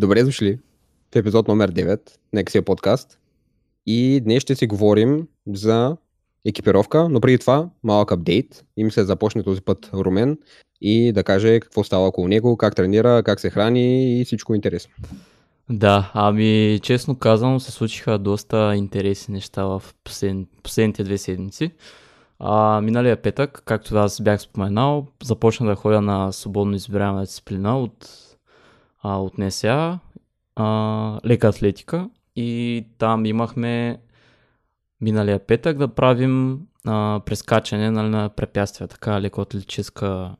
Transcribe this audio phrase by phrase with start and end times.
[0.00, 0.58] Добре дошли
[1.12, 2.00] в епизод номер 9
[2.32, 3.18] на Excel подкаст.
[3.86, 5.96] И днес ще си говорим за
[6.44, 10.38] екипировка, но преди това малък апдейт и мисля да започне този път Румен
[10.80, 14.92] и да каже какво става около него, как тренира, как се храни и всичко интересно.
[15.70, 20.36] Да, ами честно казано се случиха доста интересни неща в послед...
[20.62, 21.70] последните две седмици.
[22.38, 28.29] А, миналия петък, както аз бях споменал, започна да ходя на свободно избираема дисциплина от,
[29.02, 29.98] а, от НСА,
[30.56, 34.00] а, лека атлетика и там имахме
[35.00, 40.36] миналия петък да правим а, прескачане нали, на препятствия, така леко атлетическа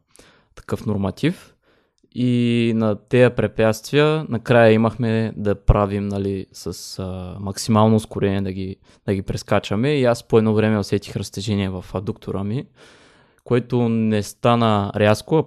[0.55, 1.55] такъв норматив.
[2.15, 8.77] И на тези препятствия накрая имахме да правим нали, с а, максимално ускорение да ги,
[9.07, 9.95] да ги прескачаме.
[9.95, 12.67] И аз по едно време усетих разтежение в адуктора ми,
[13.45, 15.47] което не стана рязко, а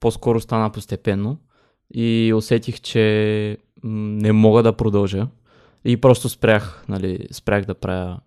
[0.00, 1.38] по-скоро стана постепенно.
[1.94, 5.28] И усетих, че не мога да продължа.
[5.84, 8.20] И просто спрях, нали, спрях да правя.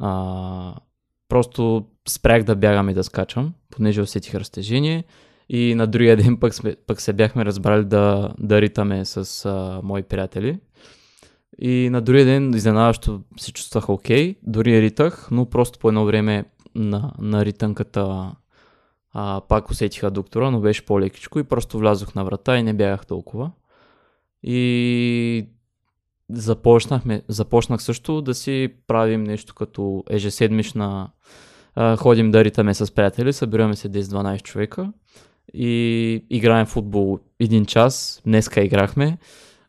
[0.00, 0.74] А,
[1.28, 5.04] просто спрях да бягам и да скачам, понеже усетих разтежение.
[5.48, 9.80] И на другия ден пък, сме, пък се бяхме разбрали да, да ритаме с а,
[9.82, 10.58] мои приятели.
[11.58, 16.44] И на другия ден изненадващо се чувствах окей, дори ритах, но просто по едно време
[16.74, 18.32] на, на ритънката
[19.12, 23.06] а, пак усетиха доктора, но беше по-лекичко и просто влязох на врата и не бягах
[23.06, 23.50] толкова.
[24.42, 25.48] И
[26.30, 31.10] започнахме, започнах също да си правим нещо като ежеседмична
[31.74, 34.92] а, ходим да ритаме с приятели, събираме се 10-12 човека
[35.54, 38.22] и играем футбол един час.
[38.24, 39.18] Днеска играхме.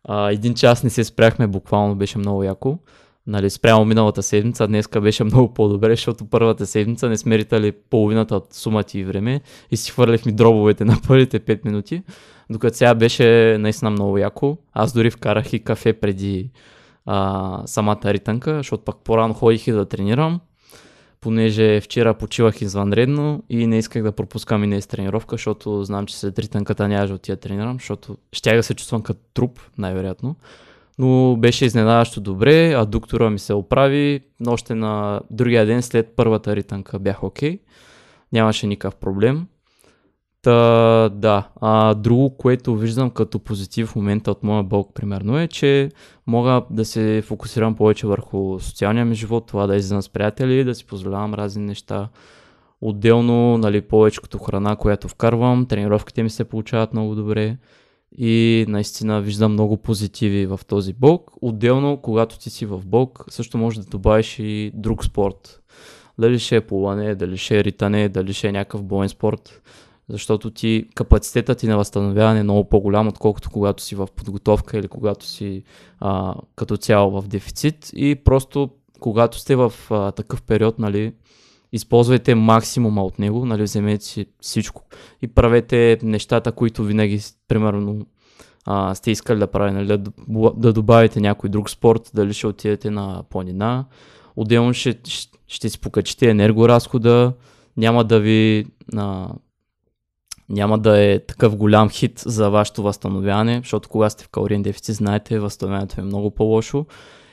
[0.04, 2.78] А, един час не се спряхме, буквално беше много яко.
[3.28, 8.36] Нали, спрямо миналата седмица, днеска беше много по-добре, защото първата седмица не сме ритали половината
[8.36, 12.04] от сумата и време и си хвърляхме дробовете на първите 5 минути,
[12.50, 14.58] докато сега беше наистина много яко.
[14.74, 16.50] Аз дори вкарах и кафе преди
[17.06, 20.40] а, самата ритънка, защото пък по-рано ходих и да тренирам
[21.24, 26.18] понеже вчера почивах извънредно и не исках да пропускам и днес тренировка, защото знам, че
[26.20, 30.36] след ритънката няма да отида тренирам, защото щях да се чувствам като труп, най-вероятно.
[31.00, 36.56] Но беше изненадващо добре, а доктора ми се оправи, още на другия ден след първата
[36.56, 37.58] ритънка бях окей.
[37.58, 37.60] Okay.
[38.34, 39.48] Нямаше никакъв проблем.
[40.42, 45.48] Та, да, а, друго, което виждам като позитив в момента от моя бълг, примерно, е,
[45.48, 45.92] че
[46.28, 50.76] мога да се фокусирам повече върху социалния ми живот, това да излизам с приятели, да
[50.76, 52.10] си позволявам разни неща.
[52.82, 57.58] Отделно, нали, повече като храна, която вкарвам, тренировките ми се получават много добре
[58.18, 61.32] и наистина виждам много позитиви в този бълг.
[61.42, 65.62] Отделно, когато ти си в бълг, също може да добавиш и друг спорт.
[66.20, 69.62] Дали ще е плуване, дали ще е ритане, дали ще е някакъв боен спорт
[70.10, 74.88] защото ти капацитетът ти на възстановяване е много по-голям, отколкото когато си в подготовка или
[74.88, 75.64] когато си
[76.00, 78.70] а, като цяло в дефицит и просто
[79.00, 81.14] когато сте в а, такъв период, нали,
[81.74, 84.84] използвайте максимума от него, нали, вземете си всичко
[85.22, 88.06] и правете нещата, които винаги, примерно,
[88.66, 90.12] а, сте искали да правите, нали, да,
[90.58, 93.86] да добавите някой друг спорт, дали ще отидете на планина,
[94.36, 97.34] отделно ще, ще, ще си покачите енергоразхода,
[97.78, 99.30] няма да ви а,
[100.50, 104.96] няма да е такъв голям хит за вашето възстановяване, защото кога сте в калориен дефицит,
[104.96, 106.86] знаете, възстановяването е много по-лошо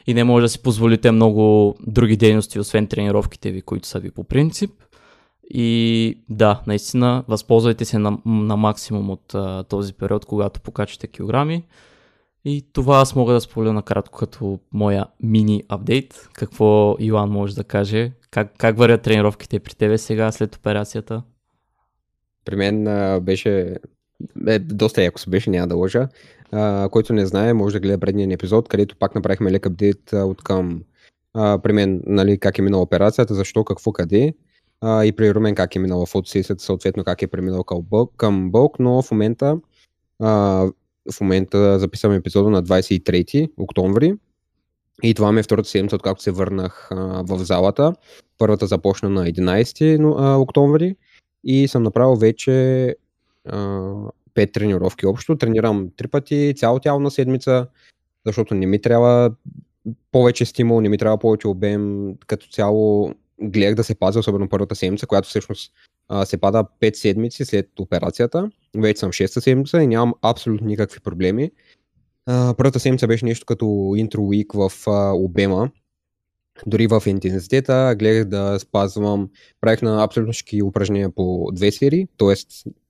[0.06, 4.10] и не може да си позволите много други дейности, освен тренировките ви, които са ви
[4.10, 4.70] по принцип.
[5.54, 11.64] И да, наистина, възползвайте се на, на максимум от а, този период, когато покачате килограми.
[12.44, 16.28] И това аз мога да споделя накратко като моя мини апдейт.
[16.32, 18.12] Какво Иван може да каже?
[18.30, 21.22] Как, как вървят тренировките при тебе сега след операцията?
[22.44, 23.76] При мен а, беше
[24.46, 26.08] е, доста яко се беше, няма да лъжа.
[26.90, 30.82] Който не знае, може да гледа предния епизод, където пак направихме лек апдейт от към
[31.34, 34.34] а, при мен, нали, как е минала операцията, защо, какво, къде.
[34.80, 38.50] А, и при Румен как е минала фотосесията, съответно как е преминал към Бълк, към
[38.50, 39.58] Бълк но в момента
[40.18, 40.30] а,
[41.12, 44.14] в момента записвам епизода на 23 октомври
[45.02, 47.92] и това ми е втората седмица, откакто се върнах а, в залата.
[48.38, 50.96] Първата започна на 11 а, октомври
[51.44, 52.96] и съм направил вече
[53.44, 53.92] а,
[54.34, 55.36] пет тренировки общо.
[55.36, 57.66] Тренирам три пъти, цяло тяло на седмица,
[58.26, 59.30] защото не ми трябва
[60.12, 62.14] повече стимул, не ми трябва повече обем.
[62.26, 65.72] Като цяло гледах да се пазя, особено първата седмица, която всъщност
[66.08, 68.50] а, се пада 5 седмици след операцията.
[68.76, 71.50] Вече съм 6 седмица и нямам абсолютно никакви проблеми.
[72.26, 75.70] А, първата седмица беше нещо като интро уик в а, обема,
[76.66, 79.30] дори в интензитета гледах да спазвам,
[79.60, 82.34] правих на абсолютно всички упражнения по две серии, т.е.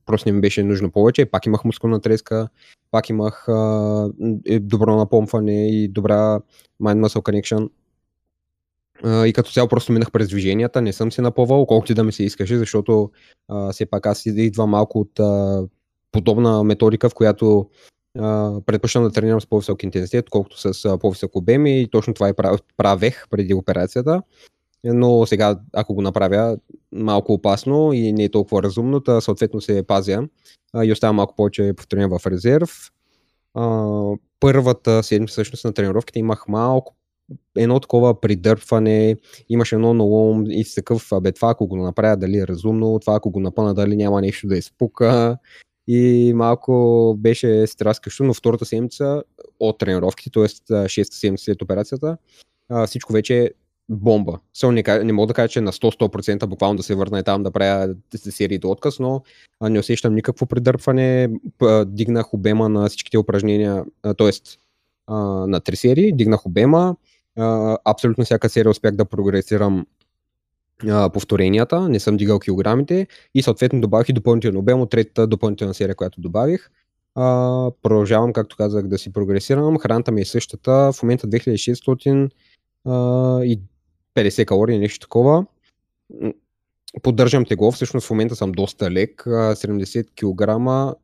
[0.07, 1.27] просто не ми беше нужно повече.
[1.27, 2.49] Пак имах мускулна треска,
[2.91, 4.11] пак имах а,
[4.61, 6.41] добро напомпване и добра
[6.83, 7.71] mind muscle connection.
[9.05, 12.13] А, и като цяло просто минах през движенията, не съм се напъвал, колкото да ми
[12.13, 13.11] се искаше, защото
[13.49, 15.63] а, все пак аз идвам малко от а,
[16.13, 17.71] подобна методика, в която
[18.67, 22.33] предпочитам да тренирам с по-висок интензитет, колкото с по-висок обем и точно това и
[22.77, 24.23] правех преди операцията.
[24.85, 26.57] Но сега, ако го направя,
[26.93, 30.23] малко опасно и не е толкова разумно, та съответно се пазя
[30.85, 32.91] и оставя малко повече повторения в резерв.
[34.41, 36.95] Първата седмица всъщност на тренировките имах малко
[37.57, 39.17] едно такова придърпване,
[39.49, 43.17] имаше едно на ум и такъв, бе това ако го направя дали е разумно, това
[43.17, 45.39] ако го напъна дали няма нещо да изпука
[45.89, 49.23] и малко беше страскащо, но втората седмица
[49.61, 50.45] от тренировките, т.е.
[50.45, 52.17] 6 седмица след операцията,
[52.87, 53.51] всичко вече
[53.91, 54.39] бомба.
[54.57, 57.43] So, не, не мога да кажа, че на 100-100% буквално да се върна и там
[57.43, 59.23] да правя сериите отказ, но
[59.63, 61.31] не усещам никакво придърпване.
[61.87, 63.85] Дигнах обема на всичките упражнения,
[64.19, 64.31] т.е.
[65.47, 66.97] на три серии, дигнах обема,
[67.85, 69.87] абсолютно всяка серия успях да прогресирам
[71.13, 75.95] повторенията, не съм дигал килограмите и съответно добавих и допълнително обем от третата допълнителна серия,
[75.95, 76.71] която добавих.
[77.15, 79.79] А, продължавам, както казах, да си прогресирам.
[79.79, 80.93] Храната ми е същата.
[80.93, 82.31] В момента 2600
[82.85, 83.61] а, и
[84.15, 85.47] 50 калории, нещо такова.
[87.03, 90.51] Поддържам тегло, всъщност в момента съм доста лек, 70 кг,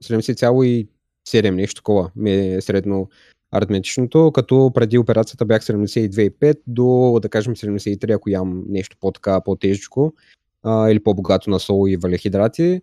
[0.05, 3.09] 70,7 нещо такова ми е средно
[3.51, 10.15] аритметичното, като преди операцията бях 72,5 до, да кажем, 73, ако ям нещо по-така, по-тежко
[10.63, 12.81] а, или по-богато на сол и валехидрати.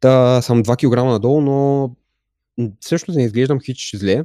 [0.00, 1.90] Та съм 2 кг надолу, но
[2.80, 4.24] всъщност не изглеждам хич зле.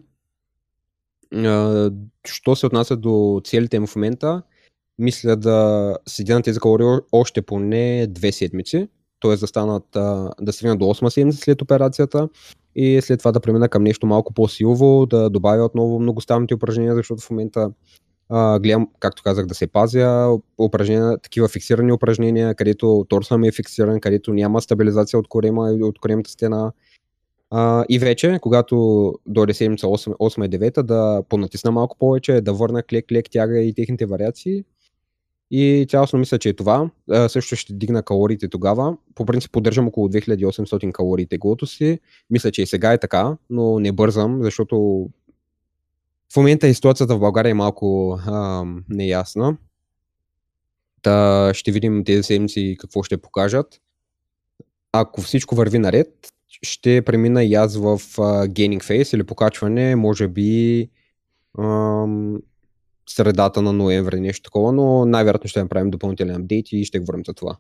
[1.36, 1.92] А,
[2.26, 4.42] що се отнася до целите в момента,
[5.00, 8.88] мисля да седя на тези калории още поне две седмици,
[9.22, 9.36] т.е.
[9.36, 9.84] да станат,
[10.42, 12.30] да стигна до 8 седмица след операцията
[12.76, 17.22] и след това да премина към нещо малко по-силово, да добавя отново многоставните упражнения, защото
[17.22, 17.72] в момента
[18.30, 23.52] а, гледам, както казах, да се пазя упражнения, такива фиксирани упражнения, където торса ми е
[23.52, 26.72] фиксиран, където няма стабилизация от корема или от коремната стена.
[27.52, 32.54] А, и вече, когато дойде седмица 8, 8 и 9, да понатисна малко повече, да
[32.54, 34.64] върна клек-клек тяга и техните вариации
[35.52, 36.90] и цялостно мисля, че е това.
[37.12, 38.98] А, също ще дигна калориите тогава.
[39.16, 42.00] По принцип поддържам около 2800 калории теглото си.
[42.30, 45.08] Мисля, че и сега е така, но не бързам, защото
[46.34, 49.58] в момента и ситуацията в България е малко а, неясна.
[51.02, 53.82] Та ще видим тези седмици какво ще покажат.
[54.92, 57.98] Ако всичко върви наред, ще премина и аз в
[58.48, 60.90] Gaining Phase или покачване, може би
[63.10, 67.34] средата на ноември, нещо такова, но най-вероятно ще направим допълнителен апдейт и ще говорим за
[67.34, 67.58] това.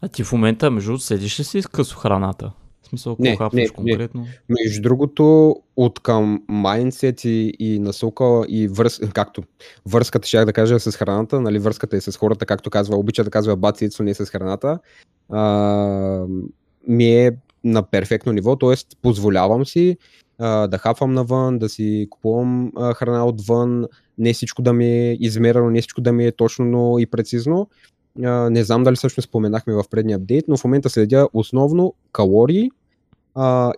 [0.00, 2.52] А ти в момента, между другото, следиш ли си с късо храната?
[2.82, 4.20] В смисъл, не, не, конкретно?
[4.20, 4.28] Не.
[4.48, 9.42] Между другото, от към майндсет и, и насока и връз, както
[9.86, 13.30] връзката, ще да кажа с храната, нали, връзката е с хората, както казва, обича да
[13.30, 14.78] казва бацицо, не с храната,
[15.28, 16.26] а,
[16.88, 17.32] ми е
[17.64, 18.74] на перфектно ниво, т.е.
[19.02, 19.96] позволявам си
[20.40, 23.84] да хапвам навън, да си купувам храна отвън,
[24.18, 27.68] не всичко да ми е измерено, не всичко да ми е точно и прецизно.
[28.50, 32.70] Не знам дали всъщност споменахме в предния апдейт, но в момента следя основно калории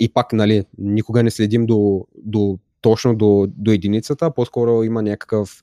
[0.00, 5.62] и пак, нали, никога не следим до, до точно до, до единицата, по-скоро има някакъв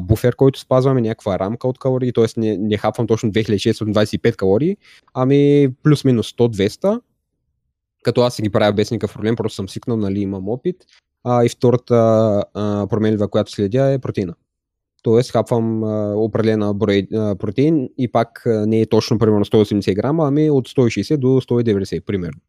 [0.00, 2.26] буфер, който спазваме, някаква рамка от калории, т.е.
[2.36, 4.76] Не, не хапвам точно 2625 калории,
[5.14, 7.00] ами плюс-минус 100-200,
[8.02, 10.76] като аз си ги правя без никакъв проблем, просто съм свикнал, нали, имам опит.
[11.24, 11.94] А, и втората
[12.54, 14.34] а, променлива, която следя е протеина.
[15.02, 19.94] Тоест, хапвам а, определена брой а, протеин и пак а, не е точно примерно 180
[19.94, 22.40] грама, ами от 160 до 190 примерно.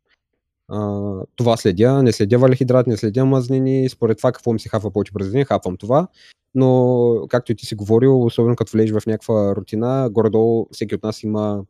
[0.68, 4.92] А, това следя, не следя валихидрат, не следя мазнини, според това какво ми се хапва
[4.92, 6.08] повече през ден, хапвам това,
[6.56, 11.24] но както ти си говорил, особено като влезеш в някаква рутина, горе-долу всеки от нас
[11.24, 11.64] има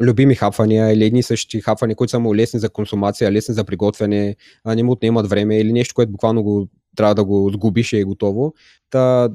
[0.00, 4.36] любими хапвания или едни същи хапвания, които са му лесни за консумация, лесни за приготвяне,
[4.64, 7.98] а не му отнемат време или нещо, което буквално го, трябва да го сгубиш и
[7.98, 8.54] е готово.
[8.90, 9.28] Та,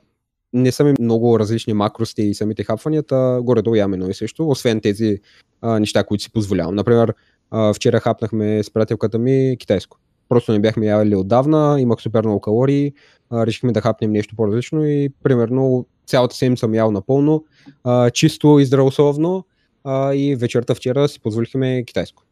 [0.54, 4.82] не са ми много различни макрости и самите хапванията, горе-долу ям едно и също, освен
[4.82, 5.20] тези
[5.62, 6.76] а, неща, които си позволявам.
[6.76, 7.14] Например,
[7.52, 9.98] а, вчера хапнахме с приятелката ми китайско.
[10.30, 12.94] Просто не бяхме яли отдавна, имах супер много калории,
[13.30, 17.46] а, решихме да хапнем нещо по-различно и примерно цялата седмица съм ял напълно,
[17.84, 19.46] а, чисто и здравословно,
[19.84, 22.24] а, и вечерта вчера си позволихме китайско.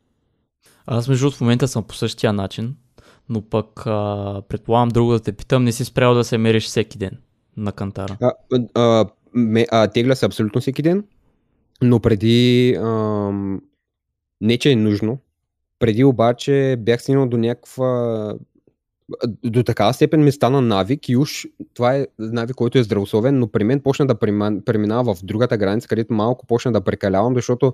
[0.86, 2.76] Аз между в момента съм по същия начин,
[3.30, 6.98] но пък а, предполагам друго да те питам, не си спрял да се мериш всеки
[6.98, 7.12] ден
[7.58, 8.18] на кантара.
[8.22, 8.34] А,
[8.76, 11.04] а, ме, а, тегля се абсолютно всеки ден,
[11.82, 13.32] но преди а,
[14.42, 15.18] не че е нужно,
[15.80, 18.34] преди обаче бях стигнал до някаква
[19.44, 23.48] до такава степен ми стана навик и уж това е навик, който е здравословен, но
[23.48, 24.16] при мен почна да
[24.66, 27.74] преминава в другата граница, където малко почна да прекалявам, защото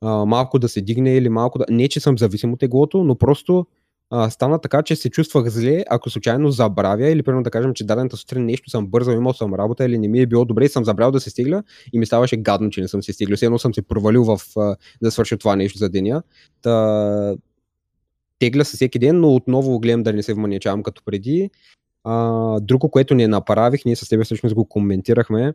[0.00, 1.64] а, малко да се дигне или малко да...
[1.70, 3.66] Не, че съм зависим от теглото, но просто
[4.10, 7.84] а, стана така, че се чувствах зле, ако случайно забравя или примерно да кажем, че
[7.84, 10.84] дадената сутрин нещо съм бързал, имал съм работа или не ми е било добре, съм
[10.84, 11.62] забрал да се стигля
[11.92, 13.36] и ми ставаше гадно, че не съм се стигля.
[13.36, 16.22] Все едно съм се провалил в, а, да свърша това нещо за деня.
[16.62, 17.34] Та,
[18.42, 21.50] тегля се всеки ден, но отново гледам да не се вманячавам като преди.
[22.04, 25.54] А, друго, което не направих, ние с тебе всъщност го коментирахме,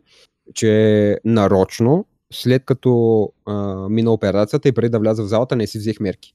[0.54, 5.78] че нарочно, след като а, мина операцията и преди да вляза в залата, не си
[5.78, 6.34] взех мерки.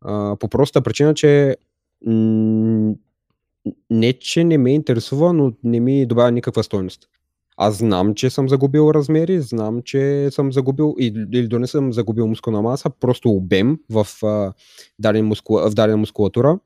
[0.00, 1.56] А, по проста причина, че
[2.06, 2.94] м-
[3.90, 7.08] не, че не ме интересува, но не ми добавя никаква стойност.
[7.62, 12.26] Аз знам, че съм загубил размери, знам, че съм загубил или да не съм загубил
[12.26, 14.52] мускулна маса, просто обем в, а,
[14.98, 16.58] даден мускул, в дадена мускулатура.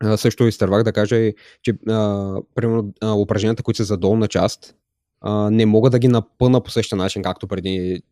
[0.00, 1.32] А, също изтървах да кажа,
[1.62, 4.74] че а, примерно а, упражненията, които са за долна част,
[5.20, 8.02] а, не мога да ги напъна по същия начин, както преди.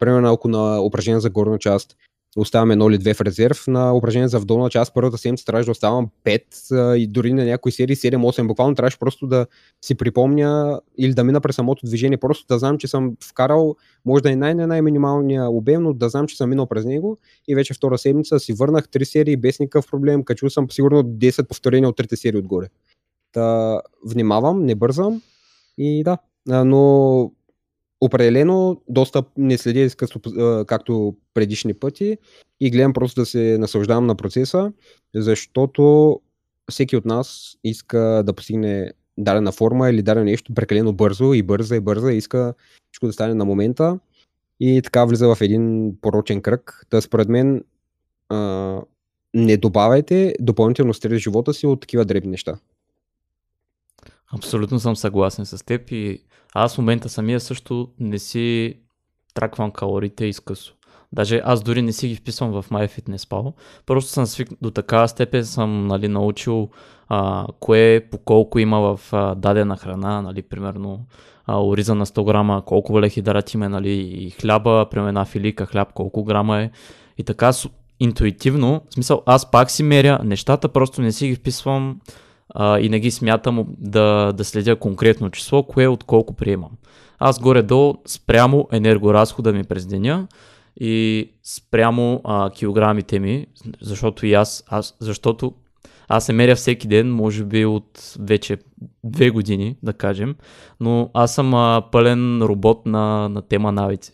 [0.00, 1.96] Примерно, ако на упражнение за горна част
[2.36, 3.64] оставям едно или две в резерв.
[3.66, 7.72] На упражнение за вдолна част първата седмица трябваше да оставам 5 и дори на някои
[7.72, 8.46] серии 7-8.
[8.46, 9.46] Буквално трябваше просто да
[9.84, 14.22] си припомня или да мина през самото движение, просто да знам, че съм вкарал, може
[14.22, 17.98] да е най-най-минималния обем, но да знам, че съм минал през него и вече втора
[17.98, 22.16] седмица си върнах 3 серии без никакъв проблем, качил съм сигурно 10 повторения от трите
[22.16, 22.68] серии отгоре.
[23.32, 25.22] Та, внимавам, не бързам
[25.78, 26.18] и да,
[26.64, 27.32] но
[28.04, 29.88] определено доста не следя
[30.66, 32.18] както предишни пъти
[32.60, 34.72] и гледам просто да се наслаждавам на процеса,
[35.14, 36.20] защото
[36.70, 41.76] всеки от нас иска да постигне дадена форма или дадено нещо прекалено бързо и бърза
[41.76, 42.54] и бърза и иска
[42.90, 43.98] всичко да стане на момента
[44.60, 46.86] и така влиза в един порочен кръг.
[46.90, 47.64] Та според мен
[48.28, 48.80] а,
[49.34, 52.58] не добавяйте допълнително стрес в живота си от такива дребни неща.
[54.36, 56.22] Абсолютно съм съгласен с теб и
[56.54, 58.76] аз в момента самия също не си
[59.34, 60.74] траквам калориите изкъсо.
[61.12, 63.52] Даже аз дори не си ги вписвам в MyFitnessPal.
[63.86, 64.48] Просто съм свик...
[64.62, 66.68] до такава степен съм нали, научил
[67.08, 71.00] а, кое по колко има в а, дадена храна, нали, примерно
[71.46, 75.92] а, ориза на 100 грама, колко въглехидрат има, нали, и хляба, примерно една филика хляб,
[75.92, 76.70] колко грама е.
[77.18, 77.52] И така
[78.00, 82.00] интуитивно, в смисъл аз пак си меря нещата, просто не си ги вписвам
[82.54, 86.70] а, и не ги смятам да, да следя конкретно число, кое от колко приемам.
[87.18, 90.26] Аз горе-долу спрямо енергоразхода ми през деня
[90.80, 93.46] и спрямо а, килограмите ми,
[93.80, 95.52] защото и аз, аз, защото
[96.08, 98.58] аз се меря всеки ден, може би от вече
[99.04, 100.34] две години, да кажем,
[100.80, 104.12] но аз съм а, пълен робот на, на тема навици.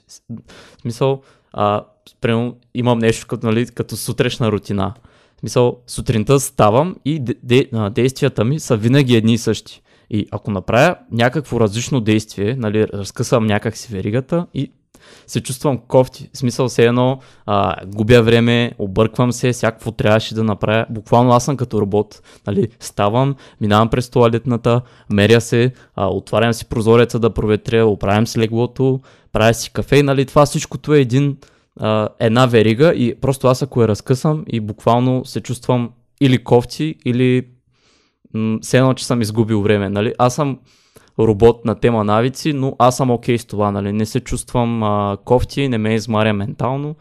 [0.79, 4.95] В смисъл, а, спрямо, имам нещо като, нали, като сутрешна рутина.
[5.43, 9.83] Мисъл, сутринта ставам и де, де, действията ми са винаги едни и същи.
[10.11, 14.73] И ако направя някакво различно действие, нали, разкъсвам някак си веригата и
[15.27, 16.31] се чувствам кофти.
[16.35, 20.87] Смисъл се едно, а, губя време, обърквам се, всякакво трябваше да направя.
[20.91, 22.23] Буквално аз съм като робот.
[22.47, 24.81] Нали, ставам, минавам през туалетната,
[25.11, 29.01] меря се, а, отварям си прозореца да проветря, оправям си леглото,
[29.33, 31.37] правя си кафе нали, това всичкото е един
[32.21, 37.47] една верига и просто аз ако я разкъсам и буквално се чувствам или кофти, или
[38.35, 39.89] м- все едно, че съм изгубил време.
[39.89, 40.15] Нали?
[40.19, 40.59] Аз съм
[41.19, 43.71] робот на тема навици, но аз съм окей okay с това.
[43.71, 43.93] Нали?
[43.93, 46.95] Не се чувствам а, кофти, не ме измаря ментално,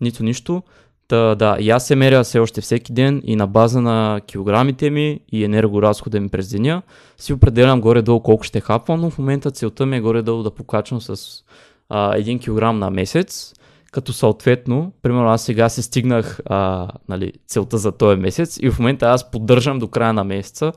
[0.00, 0.62] нито нищо.
[1.08, 4.90] Та, да, и аз се меря все още всеки ден и на база на килограмите
[4.90, 6.82] ми и енергоразхода ми през деня
[7.18, 11.00] си определям горе-долу колко ще хапвам, но в момента целта ми е горе-долу да покачвам
[11.00, 11.42] с
[11.88, 13.54] а, 1 кг на месец
[13.90, 18.78] като съответно, примерно аз сега се стигнах а, нали, целта за този месец и в
[18.78, 20.72] момента аз поддържам до края на месеца,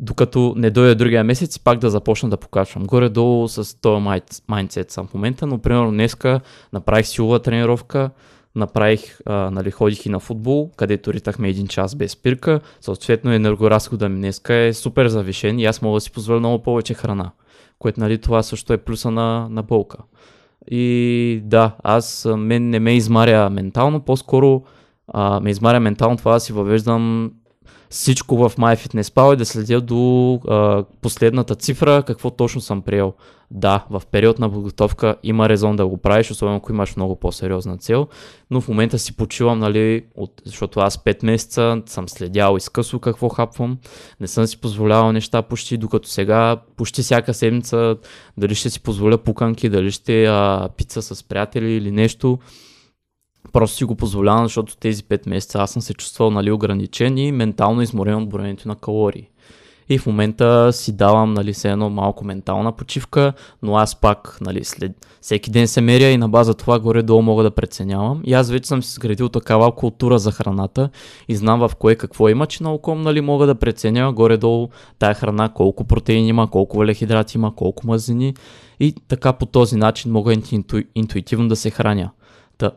[0.00, 2.84] докато не дойде другия месец и пак да започна да покачвам.
[2.84, 4.04] Горе-долу с този
[4.48, 6.40] майндсет съм в момента, но примерно днеска
[6.72, 8.10] направих силова тренировка,
[8.54, 14.08] направих, а, нали, ходих и на футбол, където ритахме един час без спирка, съответно енергоразхода
[14.08, 17.30] ми днеска е супер завишен и аз мога да си позволя много повече храна,
[17.78, 19.98] което нали, това също е плюса на, на болка.
[20.70, 24.62] И да, аз мен не ме измаря ментално, по-скоро
[25.08, 27.30] а, ме измаря ментално това да си въвеждам
[27.94, 33.12] всичко в MyFitnessPal и да следя до а, последната цифра, какво точно съм приел.
[33.50, 37.76] Да, в период на подготовка има резон да го правиш, особено ако имаш много по-сериозна
[37.78, 38.08] цел,
[38.50, 43.28] но в момента си почивам, нали, от, защото аз 5 месеца съм следял изкъсно какво
[43.28, 43.78] хапвам,
[44.20, 47.96] не съм си позволявал неща почти, докато сега почти всяка седмица
[48.38, 52.38] дали ще си позволя пуканки, дали ще а, пица с приятели или нещо,
[53.52, 57.32] Просто си го позволявам, защото тези 5 месеца аз съм се чувствал нали, ограничен и
[57.32, 59.28] ментално изморен от броенето на калории.
[59.88, 63.32] И в момента си давам нали, се едно малко ментална почивка,
[63.62, 67.42] но аз пак нали, след всеки ден се меря и на база това горе-долу мога
[67.42, 68.20] да преценявам.
[68.24, 70.90] И аз вече съм си сградил такава култура за храната
[71.28, 75.14] и знам в кое какво има, че на оком нали, мога да преценя горе-долу тая
[75.14, 78.34] храна, колко протеини има, колко въглехидрати има, колко мазнини
[78.80, 82.10] и така по този начин мога инту, интуитивно да се храня.
[82.58, 82.70] Та,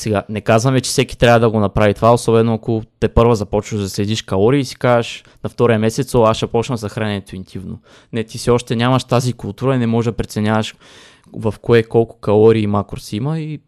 [0.00, 3.80] сега, не казваме, че всеки трябва да го направи това, особено ако те първа започваш
[3.80, 7.78] да следиш калории и си кажеш на втория месец, аз ще почна за храненето интивно.
[8.12, 10.74] Не, ти си още нямаш тази култура и не можеш да преценяваш
[11.32, 13.60] в кое колко калории и макроси има и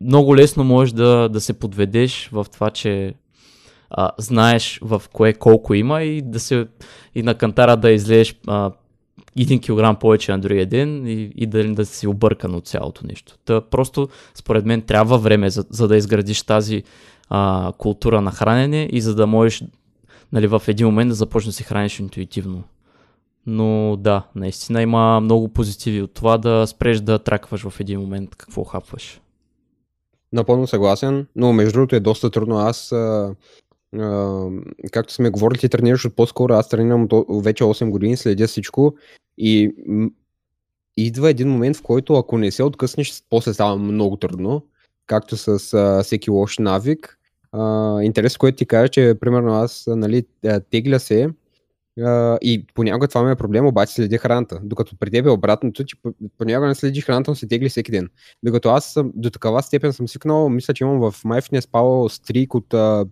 [0.00, 3.14] много лесно можеш да, да се подведеш в това, че
[3.90, 6.66] а, знаеш в кое колко има и да се
[7.14, 8.34] и на кантара да излезеш
[9.38, 13.38] 1 кг повече другия ден и, и да, да си объркан от цялото нещо.
[13.44, 16.82] Та просто, според мен, трябва време, за, за да изградиш тази
[17.28, 19.64] а, култура на хранене и за да можеш
[20.32, 22.62] нали, в един момент да започнеш да се храниш интуитивно.
[23.46, 28.34] Но да, наистина има много позитиви от това да спреш да тракваш в един момент
[28.34, 29.20] какво хапваш.
[30.32, 32.56] Напълно съгласен, но между другото е доста трудно.
[32.56, 33.34] Аз, а,
[34.92, 38.94] както сме говорили, ти тренираш от по-скоро, аз тренирам вече 8 години, следя всичко
[39.38, 39.74] и
[40.96, 44.62] идва един момент, в който ако не се откъснеш, после става много трудно,
[45.06, 47.18] както с а, всеки лош навик.
[47.52, 50.24] А, интерес, което ти кажа, че примерно аз нали,
[50.70, 51.28] тегля се
[52.00, 54.60] а, и понякога това ми е проблем, обаче следя храната.
[54.62, 55.96] Докато при теб е обратното, че
[56.38, 58.08] понякога не следиш храната, но се тегли всеки ден.
[58.42, 62.74] Докато аз съм, до такава степен съм свикнал, мисля, че имам в MyFitnessPal стрик от
[62.74, 63.06] а,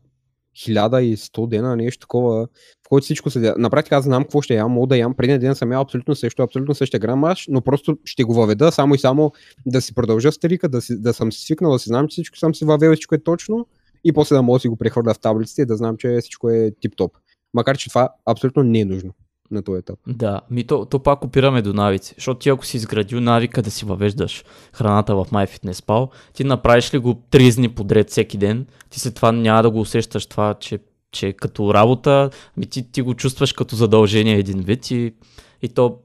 [0.57, 2.47] 1100 дена, нещо такова,
[2.87, 3.55] в който всичко се...
[3.59, 5.15] На практика аз знам какво ще ям, мога да ям.
[5.15, 8.95] Преди ден съм ял абсолютно също, абсолютно същия грамаж, но просто ще го въведа само
[8.95, 9.33] и само
[9.67, 12.39] да си продължа старика, да, си, да съм си свикнал, да си знам, че всичко
[12.39, 13.67] съм си въвел, всичко е точно
[14.05, 16.51] и после да мога да си го прехвърля в таблиците и да знам, че всичко
[16.51, 17.11] е тип-топ.
[17.55, 19.15] Макар, че това абсолютно не е нужно
[19.53, 19.99] на този етап.
[20.07, 23.71] Да, ми то, то пак опираме до навици, защото ти ако си изградил навика да
[23.71, 29.01] си въвеждаш храната в MyFitnessPal, ти направиш ли го 3 дни подред всеки ден, ти
[29.01, 30.79] се това няма да го усещаш това, че,
[31.13, 35.15] че като работа, ми ти, ти го чувстваш като задължение един вид и,
[35.63, 35.99] и то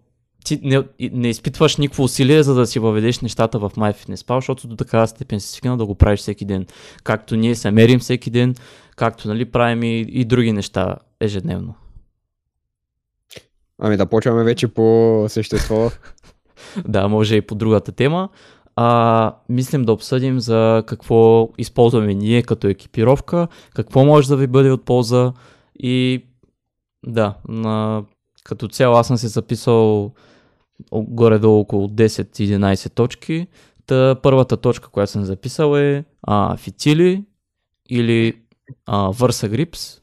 [0.48, 4.76] ти не, не изпитваш никакво усилие, за да си въведеш нещата в MyFitnessPal, защото до
[4.76, 6.66] такава степен си свикнал да го правиш всеки ден.
[7.04, 8.56] Както ние се мерим всеки ден,
[8.96, 11.76] както нали, правим и, и други неща ежедневно.
[13.80, 15.92] Ами да почваме вече по същество.
[16.88, 18.30] да, може и по другата тема.
[18.76, 24.72] А, мислим да обсъдим за какво използваме ние като екипировка, какво може да ви бъде
[24.72, 25.34] от полза
[25.80, 26.26] и
[27.06, 28.04] да, на,
[28.44, 30.12] като цяло аз съм се записал
[30.94, 33.48] горе-долу около 10-11 точки.
[33.86, 37.24] Та първата точка, която съм записал е а, фитили
[37.90, 38.42] или
[38.86, 40.02] а, Versa Grips.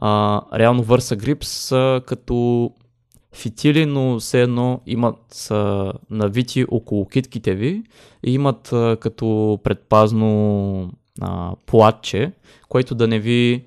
[0.00, 2.70] А, реално Versa Grips са като
[3.32, 7.82] фитили, но все едно имат са навити около китките ви
[8.26, 12.32] и имат а, като предпазно а, платче,
[12.68, 13.64] което да не ви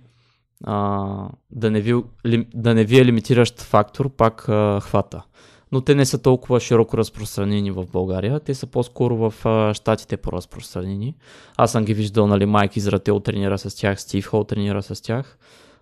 [0.63, 2.03] а, да, не ви,
[2.53, 5.23] да не ви е лимитиращ фактор пак а, хвата
[5.73, 8.39] но те не са толкова широко разпространени в България.
[8.39, 11.15] Те са по-скоро в а, щатите по-разпространени.
[11.57, 15.37] Аз съм ги виждал, нали, Майк Изрател тренира с тях, Стив Хол тренира с тях.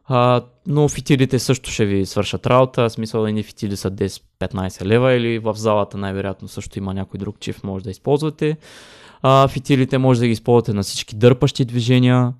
[0.06, 2.90] А, но фитилите също ще ви свършат работа.
[2.90, 7.64] Смисъл едни фитили са 10-15 лева или в залата най-вероятно също има някой друг чиф,
[7.64, 8.58] може да използвате.
[9.22, 12.34] А, фитилите може да ги използвате на всички дърпащи движения.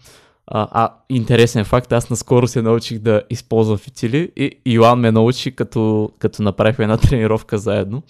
[0.48, 5.56] А, а, интересен факт, аз наскоро се научих да използвам фитили и Йоан ме научи,
[5.56, 8.04] като, като направихме една тренировка заедно.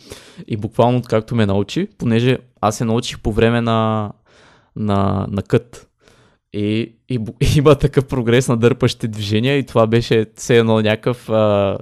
[0.47, 4.11] И буквално както ме научи, понеже аз се научих по време на,
[4.75, 5.90] на, на кът.
[6.53, 11.29] И, и, и има такъв прогрес на дърпащите движения и това беше все едно някакъв
[11.29, 11.77] а,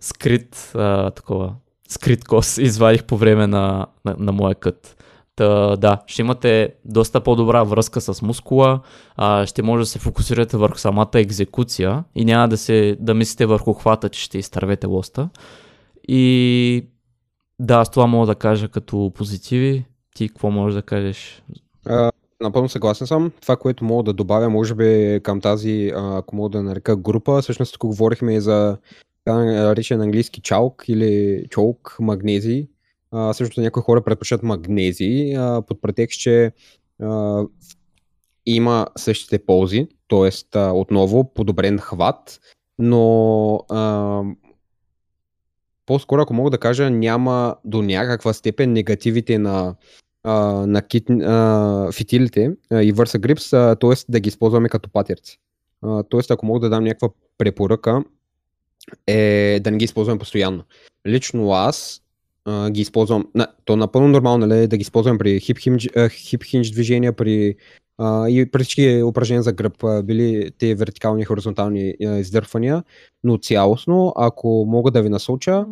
[0.00, 1.54] скрит, а, такова,
[1.88, 4.96] скрит кос извадих по време на, на, на моя кът.
[5.36, 8.80] Та, да, ще имате доста по-добра връзка с мускула,
[9.16, 13.46] а, ще може да се фокусирате върху самата екзекуция и няма да, се, да мислите
[13.46, 15.28] върху хвата, че ще изтървете лоста.
[16.08, 16.86] И
[17.58, 19.84] да, с това мога да кажа като позитиви.
[20.14, 21.42] Ти какво можеш да кажеш?
[21.86, 23.32] А, напълно съгласен съм.
[23.40, 27.72] Това, което мога да добавя, може би към тази, ако мога да нарека група, всъщност
[27.72, 28.78] тук говорихме и за
[29.26, 32.68] наречен английски чалк или чолк магнези,
[33.12, 36.52] а, също някои хора предпочитат магнези а, под претекст, че
[38.46, 40.58] има същите ползи, т.е.
[40.58, 42.40] отново подобрен хват,
[42.78, 43.60] но
[45.86, 49.74] по-скоро, ако мога да кажа, няма до някаква степен негативите на
[50.66, 53.94] на кит, а, фитилите а, и върса грипс, т.е.
[54.08, 55.38] да ги използваме като патерци.
[55.82, 56.20] Т.е.
[56.30, 57.08] ако мога да дам някаква
[57.38, 58.04] препоръка,
[59.06, 60.64] е да не ги използваме постоянно.
[61.06, 62.02] Лично аз
[62.44, 66.44] а, ги използвам, на, то напълно нормално нали, да ги използвам при хип хинж, хип
[66.44, 67.56] хинж движения, при
[67.98, 72.84] а, и при всички упражнения за гръб, а, били те вертикални и хоризонтални а, издърпвания,
[73.24, 75.66] но цялостно, ако мога да ви насоча,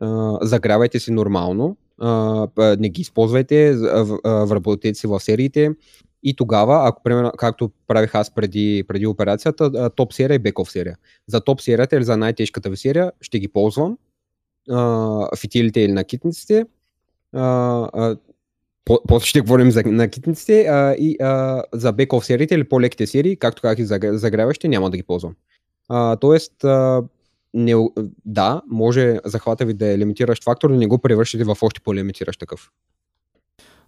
[0.00, 3.74] а, загрявайте си нормално, а, не ги използвайте,
[4.24, 5.70] вработете си в сериите
[6.22, 10.96] и тогава, ако примерно, както правих аз преди, преди операцията, топ серия и беков серия.
[11.26, 13.98] За топ серията или за най-тежката ви серия ще ги ползвам,
[14.70, 16.66] а, фитилите или накитниците,
[17.32, 17.42] а,
[17.92, 18.16] а,
[19.08, 23.62] после ще говорим за накитниците а, и а, за беков сериите или по-леките серии, както
[23.62, 25.34] как и загряващи, няма да ги ползвам.
[25.88, 27.02] А, тоест, а,
[27.54, 27.74] не,
[28.24, 32.40] да, може захвата ви да е лимитиращ фактор, но не го превръщате в още по-лимитиращ
[32.40, 32.70] такъв.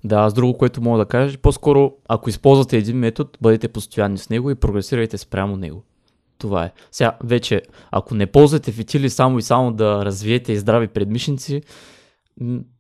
[0.05, 4.31] Да, аз друго, което мога да кажа, по-скоро, ако използвате един метод, бъдете постоянни с
[4.31, 5.83] него и прогресирайте спрямо него.
[6.39, 6.73] Това е.
[6.93, 11.63] Сега, вече, ако не ползвате фитили само и само да развиете здрави предмишници,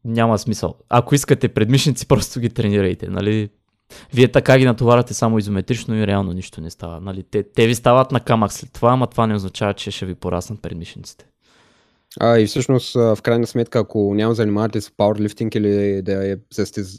[0.05, 0.75] няма смисъл.
[0.89, 3.09] Ако искате предмишници, просто ги тренирайте.
[3.09, 3.49] Нали?
[4.15, 7.01] Вие така ги натоваряте само изометрично и реално нищо не става.
[7.01, 7.23] Нали?
[7.31, 10.15] Те, те ви стават на камък след това, ама това не означава, че ще ви
[10.15, 11.27] пораснат предмишниците.
[12.21, 16.37] А, и всъщност, в крайна сметка, ако няма занимавате с пауърлифтинг или да, е,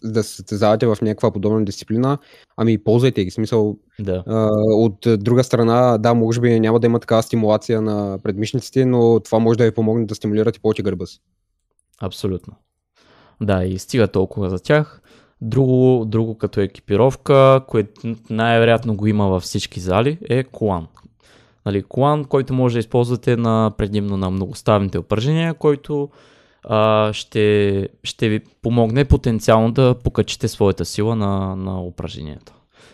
[0.03, 2.17] да се състезавате в някаква подобна дисциплина,
[2.57, 3.31] ами ползвайте ги.
[3.31, 4.23] Смисъл, да.
[4.27, 9.19] а, от друга страна, да, може би няма да има такава стимулация на предмишниците, но
[9.19, 11.19] това може да ви помогне да стимулирате повече гърба си.
[12.01, 12.53] Абсолютно.
[13.41, 15.01] Да, и стига толкова за тях.
[15.41, 20.87] Друго, друго като екипировка, което най-вероятно го има във всички зали, е колан.
[21.65, 26.09] Нали, колан, който може да използвате на, предимно на многоставните упражнения, който
[26.63, 32.53] а, ще, ще ви помогне потенциално да покачите своята сила на, на упражнението.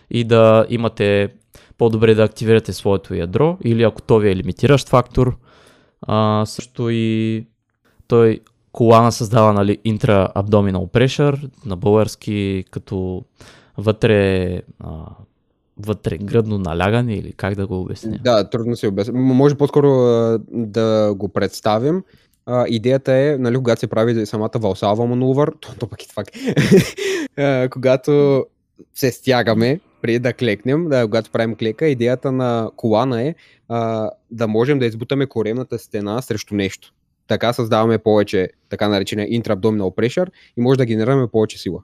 [0.10, 1.30] И да имате
[1.78, 5.38] по-добре да активирате своето ядро или ако то ви е лимитиращ фактор,
[6.02, 7.46] а, също и
[8.08, 8.40] той
[8.74, 13.24] колана създава нали, intra-abdominal pressure, на български като
[13.78, 14.90] вътре, а,
[15.78, 18.20] вътре гръдно налягане или как да го обясня?
[18.24, 19.14] Да, трудно се обясня.
[19.20, 22.04] Може по-скоро а, да го представим.
[22.46, 26.24] А, идеята е, нали, когато се прави самата валсалва манувър, то, то пък и това,
[27.70, 28.46] когато
[28.94, 33.36] се стягаме, преди да клекнем, да, когато правим клека, идеята на колана е
[33.70, 36.94] а, да можем да избутаме коремната стена срещу нещо.
[37.28, 41.80] Така създаваме повече така наречения intra-abdominal pressure и може да генерираме повече сила.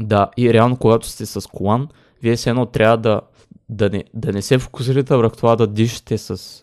[0.00, 1.88] Да, и реално когато сте с колан,
[2.22, 3.20] вие се едно трябва да,
[3.68, 6.60] да, не, да не се фокусирате върху това да дишате с...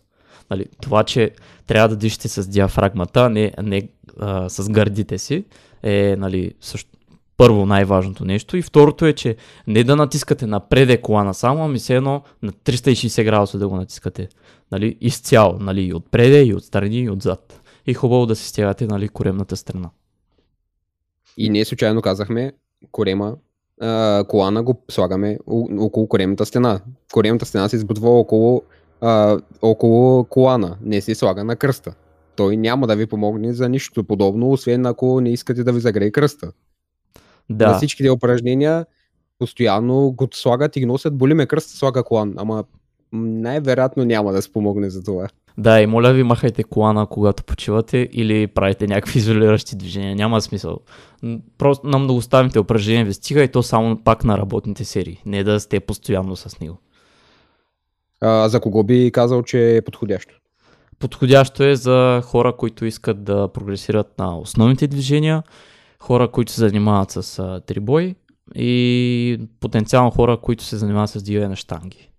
[0.52, 1.32] Нали, това, че
[1.68, 5.46] трябва да дишате с диафрагмата, не, не а, с гърдите си,
[5.84, 6.90] е нали, също,
[7.38, 8.58] първо най-важното нещо.
[8.58, 9.36] И второто е, че
[9.68, 14.30] не да натискате напред колана само, ами се едно на 360 градуса да го натискате.
[14.72, 19.10] Нали, изцяло, нали, и отпреде, и отстрани, и отзад и хубаво да се стягате нали,
[19.10, 19.90] коремната страна.
[21.38, 22.54] И ние случайно казахме
[22.92, 23.36] корема,
[23.82, 25.40] а, колана го слагаме
[25.80, 26.82] около коремната стена.
[27.14, 28.64] Коремната стена се избутва около,
[29.02, 31.94] а, около колана, не се слага на кръста.
[32.36, 36.12] Той няма да ви помогне за нищо подобно, освен ако не искате да ви загрее
[36.12, 36.52] кръста.
[37.50, 37.68] Да.
[37.68, 38.86] На всичките упражнения
[39.40, 42.64] постоянно го слагат и носят, боли ме кръст, слага колан, ама
[43.14, 45.28] най-вероятно няма да спомогне за това.
[45.58, 50.16] Да, и моля ви, махайте колана, когато почивате или правите някакви изолиращи движения.
[50.16, 50.80] Няма смисъл.
[51.58, 55.22] Просто на многоставните упражнения ви стига и то само пак на работните серии.
[55.26, 56.78] Не да сте постоянно с него.
[58.22, 60.36] А, за кого би казал, че е подходящо?
[61.00, 65.44] Подходящо е за хора, които искат да прогресират на основните движения,
[66.00, 68.16] хора, които се занимават с трибой
[68.56, 72.11] и потенциално хора, които се занимават с диване на штанги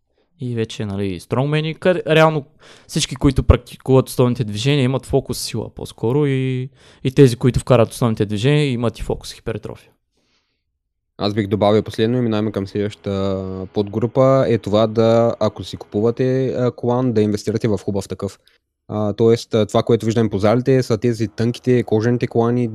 [0.42, 1.76] и вече нали, стронгмени.
[1.87, 2.44] Реално
[2.87, 6.70] всички, които практикуват основните движения, имат фокус сила по-скоро и,
[7.05, 9.90] и тези, които вкарат основните движения, имат и фокус хипертрофия.
[11.18, 16.57] Аз бих добавил последно и минаваме към следващата подгрупа е това да, ако си купувате
[16.76, 18.38] колан, да инвестирате в хубав такъв.
[19.16, 22.70] Тоест, това, което виждаме по залите, са тези тънките кожените колани,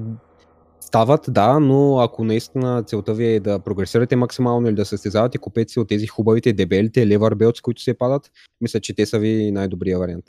[0.87, 5.71] стават, да, но ако наистина целта ви е да прогресирате максимално или да състезавате, купете
[5.71, 8.31] си от тези хубавите, дебелите, левър белци, които се падат.
[8.61, 10.25] Мисля, че те са ви най-добрия вариант.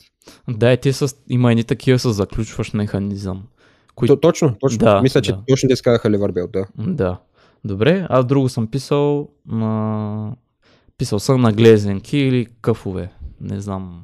[0.49, 3.43] Да, и те са, има едни такива с заключващ механизъм.
[3.95, 4.07] Кои...
[4.07, 4.77] То, точно, точно.
[4.77, 5.43] Да, Мисля, че да.
[5.47, 6.67] точно те сказаха левър белт, да.
[6.77, 7.19] Да.
[7.65, 10.35] Добре, аз друго съм писал на...
[10.97, 13.11] Писал съм на глезенки или къфове.
[13.41, 14.03] Не знам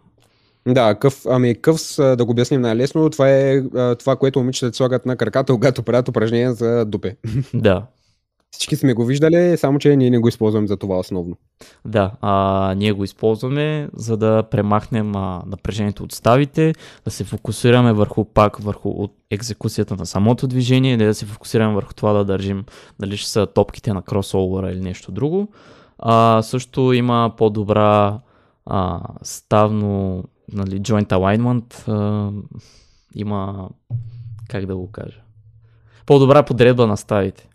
[0.67, 3.61] да, къв, ами къв, да го обясним най-лесно, това е
[3.99, 7.15] това, което момичетата слагат на краката, когато правят упражнения за дупе.
[7.53, 7.85] Да.
[8.51, 11.37] Всички сме го виждали, само че ние не го използваме за това основно.
[11.85, 16.73] Да, а, ние го използваме, за да премахнем а, напрежението от ставите,
[17.05, 21.75] да се фокусираме върху пак върху от екзекуцията на самото движение, не да се фокусираме
[21.75, 22.65] върху това да държим
[22.99, 25.47] дали ще са топките на кросовъра или нещо друго.
[25.99, 28.19] А, също има по-добра
[28.65, 32.31] а, ставно нали, joint alignment, а,
[33.15, 33.69] има
[34.49, 35.21] как да го кажа,
[36.05, 37.49] по-добра подредба на ставите.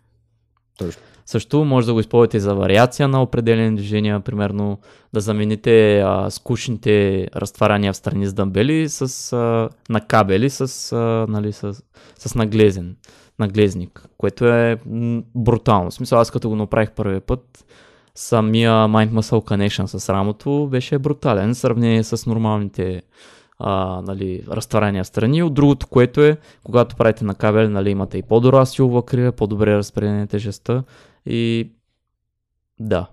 [0.77, 1.01] Точно.
[1.25, 4.79] Също може да го използвате за вариация на определени движения, примерно
[5.13, 11.25] да замените а, скучните разтваряния в страни с дъмбели с, а, на кабели с, а,
[11.29, 11.83] нали, с,
[12.19, 12.95] с наглезен,
[13.39, 14.77] наглезник, което е
[15.35, 15.91] брутално.
[15.91, 17.65] В смисъл, аз като го направих първия път,
[18.15, 23.01] самия Mind Muscle Connection с рамото беше брутален в сравнение с нормалните
[23.59, 25.43] а, нали, разтваряния страни.
[25.43, 29.77] От другото, което е, когато правите на кабел, нали, имате и по-добра силова крива, по-добре
[29.77, 30.83] разпределение тежестта
[31.25, 31.71] и
[32.79, 33.07] да,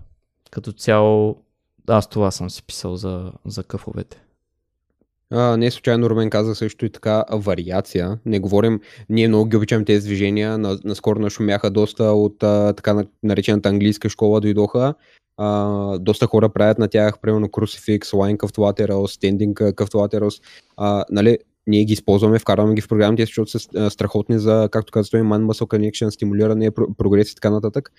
[0.51, 1.43] като цяло
[1.87, 4.21] аз това съм си писал за, за къфовете.
[5.31, 8.19] А, не случайно Румен каза също и така вариация.
[8.25, 10.57] Не говорим, ние много ги обичаме тези движения.
[10.57, 14.93] Наскоро нашумяха доста от а, така наречената английска школа дойдоха.
[15.37, 20.43] А, доста хора правят на тях, примерно Crucifix, Line Cuffed Laterals, Standing Cuffed Laterals.
[20.77, 21.37] А, нали,
[21.67, 25.77] ние ги използваме, вкарваме ги в програмите, защото са страхотни за, както казваме, Man Muscle
[25.77, 27.91] Connection, стимулиране, прогрес и така нататък.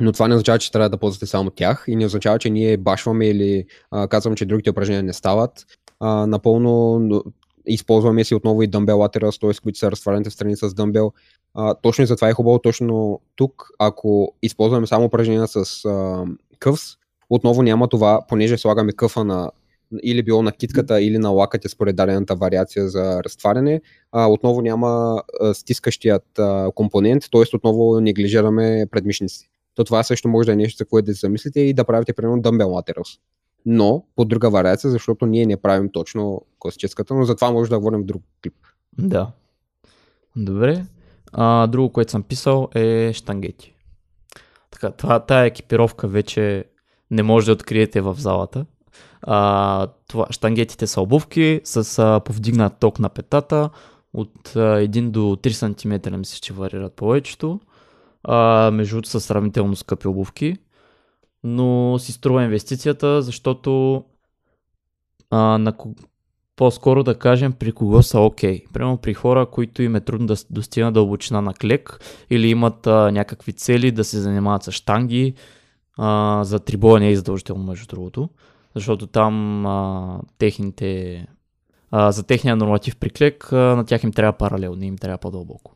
[0.00, 2.76] Но това не означава, че трябва да ползвате само тях и не означава, че ние
[2.76, 5.66] башваме или а, казвам, че другите упражнения не стават.
[6.00, 7.00] А, напълно
[7.66, 9.62] използваме си отново и дъмбел laterals, т.е.
[9.62, 11.12] които са разтварените страни с дъмбел.
[11.54, 16.24] А, точно и затова е хубаво точно тук, ако използваме само упражнения с а,
[16.58, 16.82] къвс,
[17.30, 19.50] отново няма това, понеже слагаме къфа на
[20.02, 23.80] или било на китката, или на лакътя според дадената вариация за разтваряне,
[24.12, 27.56] а, отново няма а, стискащият а, компонент, т.е.
[27.56, 29.50] отново неглижираме предмишници.
[29.80, 32.12] То това също може да е нещо, за което да се замислите и да правите
[32.12, 33.18] примерно dumbbell laterals.
[33.66, 38.00] Но по друга вариация, защото ние не правим точно класическата, но затова може да говорим
[38.00, 38.54] в друг клип.
[38.98, 39.30] Да.
[40.36, 40.84] Добре.
[41.32, 43.74] А, друго, което съм писал е штангети.
[44.70, 46.64] Така, това, тая екипировка вече
[47.10, 48.66] не може да откриете в залата.
[49.22, 53.70] А, това, штангетите са обувки с а, повдигнат ток на петата
[54.14, 57.60] от а, 1 до 3 см, мисля, че варират повечето.
[58.24, 60.56] А, между другото са сравнително скъпи обувки,
[61.44, 64.04] но си струва инвестицията, защото
[65.30, 65.72] а, на,
[66.56, 68.58] по-скоро да кажем при кого са окей.
[68.58, 68.72] Okay.
[68.72, 73.10] Примерно при хора, които им е трудно да достигнат дълбочина на клек или имат а,
[73.12, 75.34] някакви цели да се занимават с штанги,
[75.98, 78.28] а, за трибола не е задължително между другото,
[78.74, 81.26] защото там а, техните,
[81.90, 85.18] а, за техния норматив при клек а, на тях им трябва паралел, не им трябва
[85.18, 85.74] по-дълбоко.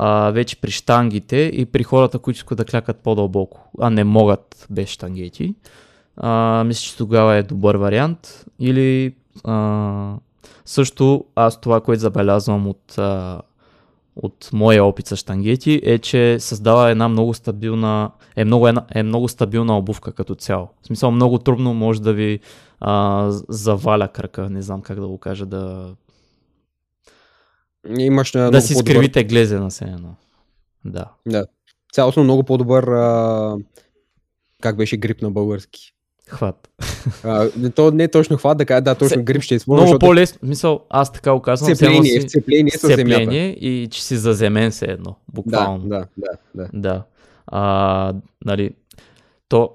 [0.00, 4.66] А, вече при штангите и при хората, които искат да клякат по-дълбоко, а не могат
[4.70, 5.54] без штангети,
[6.16, 8.44] а, мисля, че тогава е добър вариант.
[8.58, 10.14] Или а,
[10.64, 13.40] също аз това, което забелязвам от, а,
[14.16, 19.02] от моя опит с штангети е, че създава една много стабилна, е много, една, е
[19.02, 20.68] много стабилна обувка като цяло.
[20.82, 22.40] В смисъл много трудно може да ви
[22.80, 25.94] а, заваля кръка, не знам как да го кажа, да...
[27.98, 28.92] Имаш да си по-добър...
[28.92, 30.14] скривите глезе на едно.
[30.84, 31.04] Да.
[31.26, 31.46] Да.
[31.92, 33.56] Цялостно много по-добър а...
[34.62, 35.94] как беше грип на български?
[36.28, 36.68] Хват.
[37.24, 39.84] А, то не е точно хват, да кажа, да, точно грип ще използвам.
[39.84, 40.06] Много защото...
[40.06, 41.74] по-лесно, мисъл, аз така го казвам.
[41.74, 42.28] Сцепление, си...
[42.28, 45.88] сцепление, сцепление и че си заземен се едно, буквално.
[45.88, 46.68] Да, да, да.
[46.72, 47.02] да.
[47.46, 48.70] А, нали,
[49.48, 49.70] то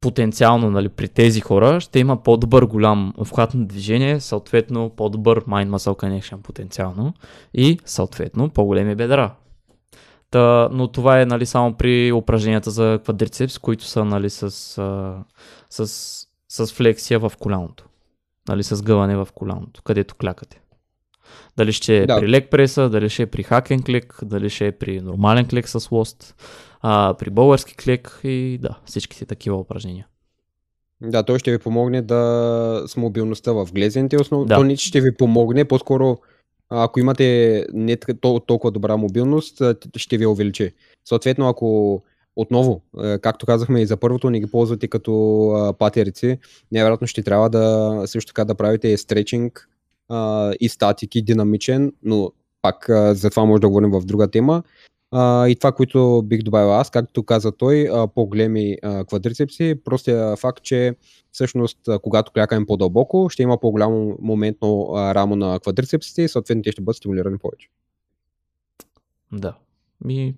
[0.00, 5.68] потенциално нали, при тези хора ще има по-добър голям вхват на движение, съответно по-добър mind
[5.68, 7.14] muscle connection потенциално
[7.54, 9.34] и съответно по-големи бедра.
[10.30, 14.50] Та, но това е нали, само при упражненията за квадрицепс, които са нали, с,
[15.70, 15.86] с,
[16.48, 17.86] с флексия в коляното.
[18.48, 20.60] Нали, с гъване в коляното, където клякате.
[21.56, 22.20] Дали ще е да.
[22.20, 25.68] при лек преса, дали ще е при хакен клек, дали ще е при нормален клек
[25.68, 26.34] с лост,
[26.80, 30.06] а, при български клек и да, всичките такива упражнения.
[31.02, 34.46] Да, той ще ви помогне да с мобилността в глезените основно.
[34.46, 34.56] Да.
[34.56, 36.18] То ще ви помогне, по-скоро
[36.68, 37.96] ако имате не
[38.46, 39.62] толкова добра мобилност,
[39.96, 40.72] ще ви увеличи.
[41.04, 42.02] Съответно, ако
[42.36, 42.82] отново,
[43.22, 46.38] както казахме и за първото, не ги ползвате като патерици,
[46.72, 49.68] невероятно ще трябва да също така да правите стречинг
[50.60, 54.62] и статик и динамичен, но пак за това може да говорим в друга тема.
[55.10, 60.36] А, и това, което бих добавил аз, както каза той, а, по-големи а, квадрицепси, простия
[60.36, 60.94] факт, че
[61.32, 66.72] всъщност, когато клякаме по-дълбоко, ще има по-голямо моментно а, рамо на квадрицепсите и съответно те
[66.72, 67.68] ще бъдат стимулирани повече.
[69.32, 69.56] Да.
[70.04, 70.34] Ми,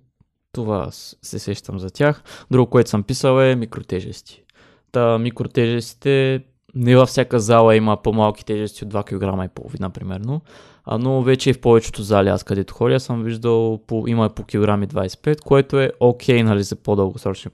[0.51, 2.23] Това се сещам за тях.
[2.51, 4.43] Друго, което съм писал е микротежести.
[4.91, 6.43] Та микротежестите
[6.75, 10.41] не във всяка зала има по-малки тежести от 2 кг и половина, примерно.
[10.85, 14.43] А, но вече и в повечето зали, аз където ходя, съм виждал, по, има по
[14.43, 17.51] килограми 25, което е окей, okay, нали, за по-дългосрочен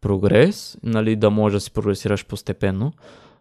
[0.00, 2.92] прогрес, нали, да можеш да си прогресираш постепенно.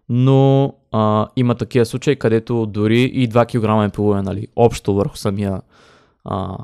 [0.09, 5.17] Но а, има такива случаи, където дори и 2 кг и половина, нали, общо върху
[5.17, 5.61] самия,
[6.25, 6.57] а,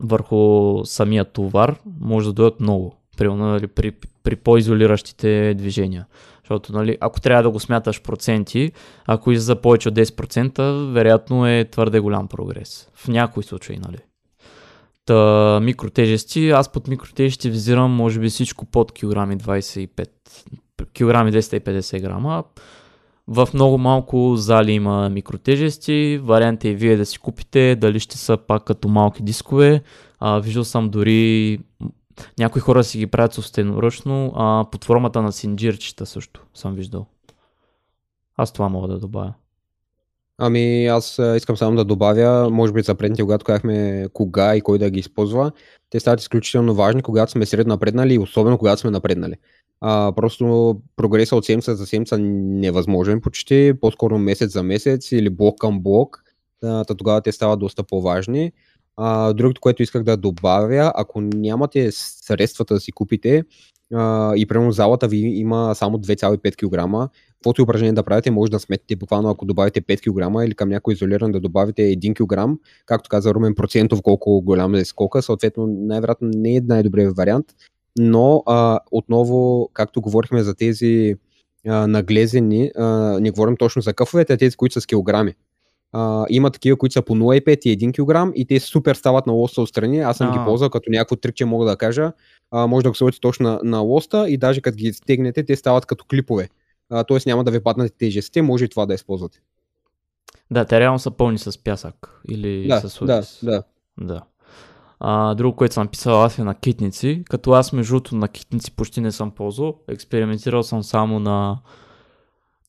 [0.00, 2.96] върху самия товар, може да дойдат много.
[3.18, 6.06] Примерно нали, при, при по-изолиращите движения.
[6.52, 8.72] Защото, нали, ако трябва да го смяташ проценти,
[9.06, 12.88] ако излиза повече от 10%, вероятно е твърде голям прогрес.
[12.94, 13.98] В някои случаи, нали.
[15.06, 20.08] Та, микротежести, аз под микротежести визирам, може би всичко под килограми 25,
[20.92, 22.44] килограми 250 грама.
[23.28, 26.20] В много малко зали има микротежести.
[26.22, 29.82] Вариант е вие да си купите, дали ще са пак като малки дискове.
[30.20, 31.58] А, виждал съм дори
[32.38, 37.06] някои хора си ги правят собственоръчно, а под формата на синджирчета също съм виждал.
[38.36, 39.34] Аз това мога да добавя.
[40.38, 44.78] Ами аз искам само да добавя, може би за предните, когато казахме кога и кой
[44.78, 45.52] да ги използва,
[45.90, 49.34] те стават изключително важни, когато сме средно напреднали и особено когато сме напреднали.
[49.80, 55.58] А, просто прогреса от седмица за седмица невъзможен почти, по-скоро месец за месец или блок
[55.58, 56.22] към блок,
[56.64, 58.52] а, тогава те стават доста по-важни.
[58.96, 63.44] А, другото, което исках да добавя, ако нямате средствата да си купите
[63.94, 68.60] а, и примерно залата ви има само 2,5 кг, каквото упражнение да правите, може да
[68.60, 73.08] сметите буквално ако добавите 5 кг или към някой изолиран да добавите 1 кг, както
[73.08, 77.46] каза Румен процентов колко голям е скока, съответно най-вероятно не е най-добрият вариант,
[77.98, 81.14] но а, отново, както говорихме за тези
[81.68, 82.86] а, наглезени, а,
[83.20, 85.34] не говорим точно за къфовете, а тези, които са с килограми.
[86.30, 89.62] Има такива, които са по 0,5 и 1 кг и те супер стават на лоста
[89.62, 90.00] отстрани.
[90.00, 90.32] Аз съм а.
[90.32, 92.12] ги ползвал като някакво трикче, мога да кажа.
[92.52, 95.56] Uh, може да го сложите точно на, на лоста и даже като ги стегнете, те
[95.56, 96.48] стават като клипове.
[97.08, 99.40] Тоест няма да ви паднат тежестите, може и това да използвате.
[100.50, 103.62] Да, те реално са пълни с пясък или да, с Да, да.
[104.00, 104.22] да.
[105.00, 109.00] А, друго, което съм писал аз е на китници, като аз между на китници почти
[109.00, 109.78] не съм ползвал.
[109.88, 111.58] Експериментирал съм само на...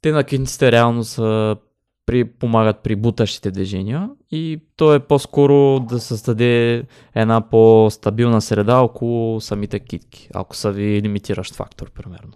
[0.02, 1.58] Те на китниците реално са
[2.06, 6.84] при, помагат при бутащите движения и то е по-скоро да създаде
[7.16, 12.34] една по-стабилна среда около самите китки, ако са ви лимитиращ фактор, примерно.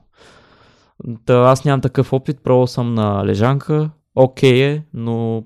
[1.25, 5.43] Та, аз нямам такъв опит, пробвал съм на лежанка, окей е, но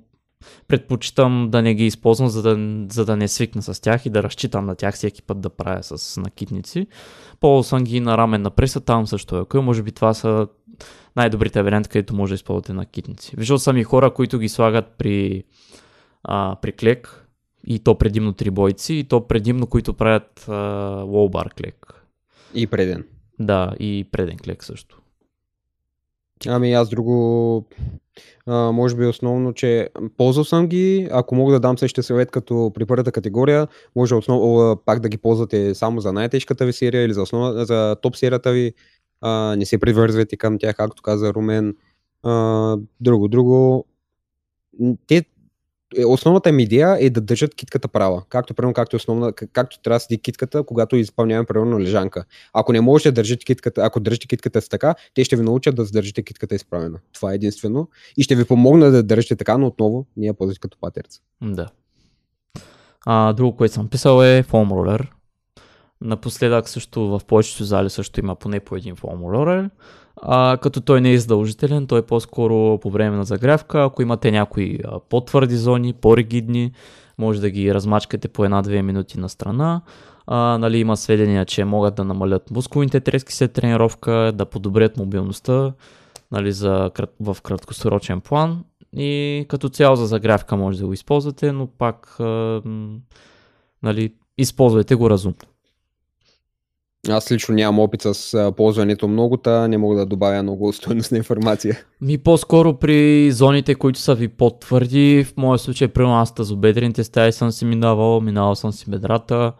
[0.68, 4.24] предпочитам да не ги използвам, за да, за да не свикна с тях и да
[4.24, 6.88] разчитам на тях всеки път да правя с накитници.
[7.40, 9.62] Ползвал съм ги на рамен на преса, там също е.
[9.62, 10.48] Може би това са
[11.15, 13.36] най-добрите варианти, където може да използвате накитници.
[13.38, 15.44] Виждал съм и хора, които ги слагат при,
[16.24, 17.28] а, при клек
[17.67, 20.46] и то предимно трибойци и то предимно, които правят
[21.08, 22.06] лоубар клек.
[22.54, 23.06] И преден.
[23.39, 25.02] Да, и преден клек също.
[26.48, 27.67] Ами аз друго,
[28.46, 32.72] а, може би основно, че ползвал съм ги, ако мога да дам същия съвет като
[32.74, 37.13] при първата категория, може основно пак да ги ползвате само за най-тежката ви серия или
[37.13, 38.74] за, основа, за топ серията ви,
[39.22, 41.76] а, не се привързвайте към тях, както каза Румен.
[42.24, 43.86] А, друго, друго,
[45.08, 45.26] те
[45.98, 48.24] е, основната ми идея е да държат китката права.
[48.30, 52.26] Както, примерно, както, основна, както трябва да седи китката, когато изпълняваме примерно лежанка.
[52.54, 55.76] Ако не можете да държите китката, ако държите китката си така, те ще ви научат
[55.76, 57.00] да задържите китката изправена.
[57.14, 57.90] Това е единствено.
[58.18, 61.22] И ще ви помогна да държите така, но отново ние ползвате като патерца.
[61.42, 61.70] Да.
[63.06, 65.08] А, друго, което съм писал е foam roller.
[66.02, 69.70] Напоследък също в повечето зали също има поне по един roller.
[70.22, 73.84] А, като той не е задължителен, той е по-скоро по време на загрявка.
[73.84, 76.72] Ако имате някои по-твърди зони, по-ригидни,
[77.18, 79.82] може да ги размачкате по една-две минути на страна.
[80.28, 85.74] А, нали, има сведения, че могат да намалят мускулните трески след тренировка, да подобрят мобилността
[86.32, 88.64] нали, за, в краткосрочен план.
[88.94, 92.62] И като цяло за загрявка може да го използвате, но пак а,
[93.84, 95.36] нали, използвайте го разумно.
[97.10, 101.80] Аз лично нямам опит с ползването много, та не мога да добавя много стоеностна информация.
[102.02, 107.32] Ми по-скоро при зоните, които са ви по-твърди, в моя случай, при аз тазобедрените стаи
[107.32, 109.54] съм си минавал, минавал съм си бедрата,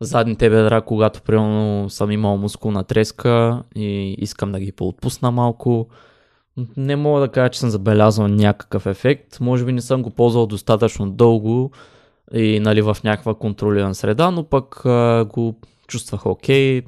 [0.00, 5.86] задните бедра, когато примерно съм имал мускулна треска и искам да ги поотпусна малко.
[6.76, 9.40] Не мога да кажа, че съм забелязал някакъв ефект.
[9.40, 11.70] Може би не съм го ползвал достатъчно дълго
[12.34, 15.54] и нали, в някаква контролирана среда, но пък а, го
[15.88, 16.82] чувствах окей.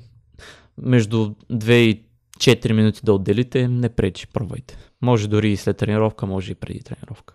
[0.78, 2.02] Между 2 и
[2.38, 4.76] 4 минути да отделите, не пречи, пробвайте.
[5.02, 7.34] Може дори и след тренировка, може и преди тренировка.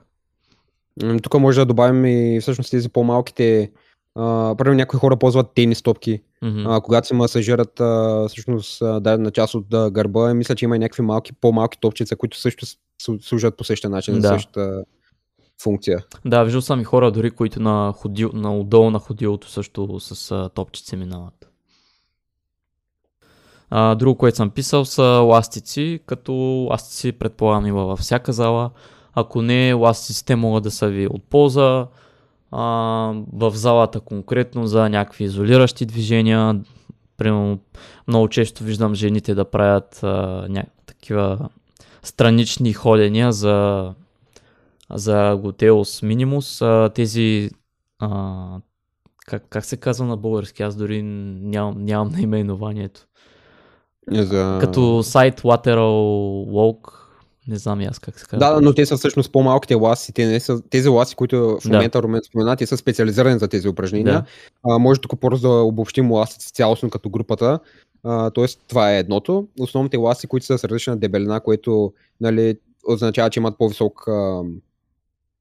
[1.23, 3.71] Тук може да добавим и всъщност тези по-малките
[4.57, 6.67] примерно някои хора ползват тенис топки, Мгм.
[6.67, 10.33] а, когато се масажират а, всъщност дадена част от а, гърба.
[10.33, 12.65] Мисля, че има и някакви малки, по-малки топчица, които също
[13.21, 14.27] служат по същия начин, Да.
[14.27, 14.83] същата
[15.61, 16.05] функция.
[16.25, 20.31] Да, виждал съм и хора дори, които на, ходил, на отдолу на ходилото също с
[20.31, 21.51] а, топчици минават.
[23.69, 26.33] А, друго, което съм писал са ластици, като
[26.71, 28.69] ластици предполагам има във всяка зала.
[29.13, 31.87] Ако не, ластиците могат да са ви от полза
[32.51, 32.63] а,
[33.33, 36.61] в залата конкретно за някакви изолиращи движения.
[37.17, 37.59] Примерно,
[38.07, 40.47] много често виждам жените да правят а,
[40.85, 41.49] такива
[42.03, 43.93] странични ходения за
[44.93, 46.61] за Готеус Минимус.
[46.61, 47.49] А, тези
[47.99, 48.59] а,
[49.25, 50.63] как, как се казва на български?
[50.63, 53.07] Аз дори нямам, нямам наименованието.
[54.11, 54.57] За...
[54.61, 56.91] Като сайт Lateral Walk,
[57.47, 58.47] не знам аз как се казва.
[58.47, 60.13] Да, но те са всъщност по-малките ласи.
[60.13, 61.69] Те не са, тези ласи, които в Да.
[61.69, 64.13] момента Румен спомена, те са специализирани за тези упражнения.
[64.13, 64.25] Да.
[64.73, 67.59] А, може тук просто да обобщим ластици цялостно като групата.
[68.03, 69.47] А, тоест, това е едното.
[69.59, 74.41] Основните ласи, които са с различна дебелина, което нали, означава, че имат по-висок а,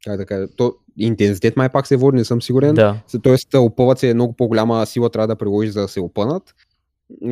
[0.05, 2.75] как да кажа, то, интензитет май пак се води, не съм сигурен.
[2.75, 6.55] Да, Тоест, опъват се много по-голяма сила, трябва да приложиш, за да се опънат.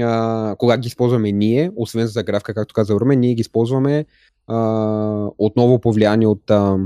[0.01, 4.05] А, когато ги използваме ние, освен за графика, както каза Румен, ние ги използваме
[4.47, 4.57] а,
[5.39, 6.79] отново по влияние от а,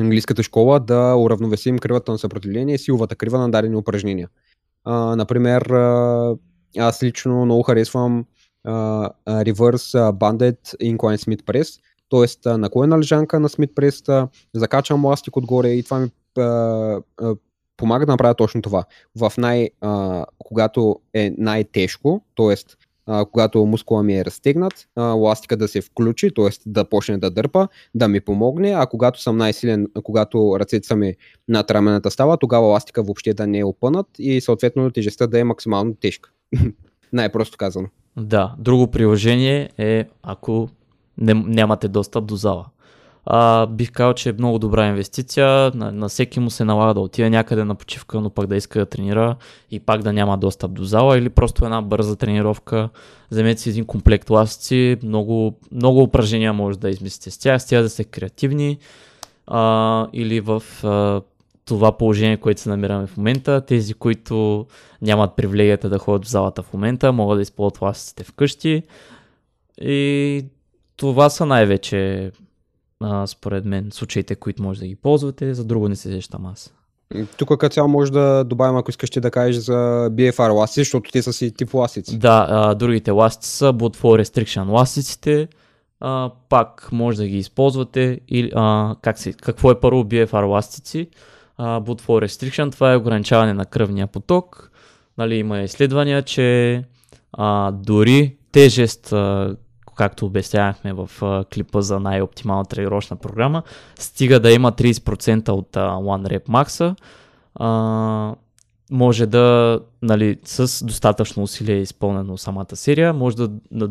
[0.00, 4.28] английската школа да уравновесим кривата на съпротивление и силовата крива на дадени упражнения.
[4.84, 6.36] А, например, а,
[6.78, 8.24] аз лично много харесвам
[8.64, 11.80] а, Reverse Banded Incline Smith Press,
[12.10, 12.58] т.е.
[12.58, 17.34] наклонена лежанка на Smith Press, закачам ластик отгоре и това ми а, а,
[17.76, 18.84] помага да направя точно това.
[19.16, 22.54] В най, а, когато е най-тежко, т.е.
[23.32, 26.48] когато мускула ми е разтегнат, а, ластика да се включи, т.е.
[26.66, 31.14] да почне да дърпа, да ми помогне, а когато съм най-силен, когато ръцете са ми
[31.48, 35.44] над рамената става, тогава ластика въобще да не е опънат и съответно тежестта да е
[35.44, 36.30] максимално тежка.
[37.12, 37.88] Най-просто казано.
[38.16, 38.54] да.
[38.58, 40.68] Друго приложение е ако
[41.18, 42.66] не, нямате достъп до зала.
[43.28, 45.70] А, бих казал, че е много добра инвестиция.
[45.74, 48.78] На, на всеки му се налага да отиде някъде на почивка, но пък да иска
[48.78, 49.36] да тренира
[49.70, 52.88] и пак да няма достъп до зала или просто една бърза тренировка.
[53.30, 57.82] Вземете си един комплект ластици, много, много упражнения може да измислите с тях, с тях
[57.82, 58.78] да сте креативни
[59.46, 61.20] а, или в а,
[61.64, 63.60] това положение, което се намираме в момента.
[63.60, 64.66] Тези, които
[65.02, 68.82] нямат привилегията да ходят в залата в момента, могат да използват ластиците вкъщи.
[69.80, 70.44] И
[70.96, 72.30] това са най-вече
[73.00, 76.74] а, според мен случаите, които може да ги ползвате, за друго не се сещам аз.
[77.36, 81.10] Тук като цяло може да добавим, ако искаш ти да кажеш за BFR ластици, защото
[81.10, 82.18] те са си тип ластици.
[82.18, 85.48] Да, а, другите ластици са Boot for Restriction ластиците,
[86.00, 88.20] а, пак може да ги използвате.
[88.28, 91.08] Или, а, как се, какво е първо BFR ластици?
[91.56, 94.70] А, Boot for Restriction, това е ограничаване на кръвния поток.
[95.18, 96.82] Нали, има изследвания, че
[97.32, 99.56] а, дори тежест, а,
[99.96, 101.10] както обяснявахме в
[101.54, 103.62] клипа за най-оптимална тренировъчна програма,
[103.98, 106.96] стига да има 30% от One Rep Max,
[108.90, 113.90] може да, нали, с достатъчно усилие изпълнено самата серия, може да, да,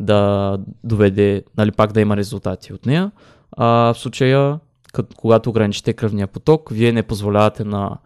[0.00, 3.10] да доведе, нали, пак да има резултати от нея.
[3.56, 4.58] А в случая,
[4.92, 7.96] кът, когато ограничите кръвния поток, вие не позволявате на,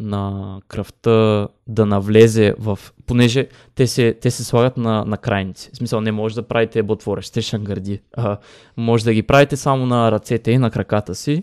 [0.00, 2.78] на кръвта да навлезе в...
[3.06, 5.70] Понеже те се, те се слагат на, на крайници.
[5.72, 8.00] В смисъл, не може да правите ботворещ, те шангърди.
[8.16, 8.36] А,
[8.76, 11.42] може да ги правите само на ръцете и на краката си.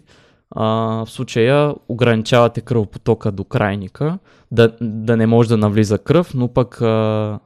[0.52, 0.66] А,
[1.06, 4.20] в случая ограничавате кръвопотока до крайника,
[4.52, 7.40] да, да не може да навлиза кръв, но пък а,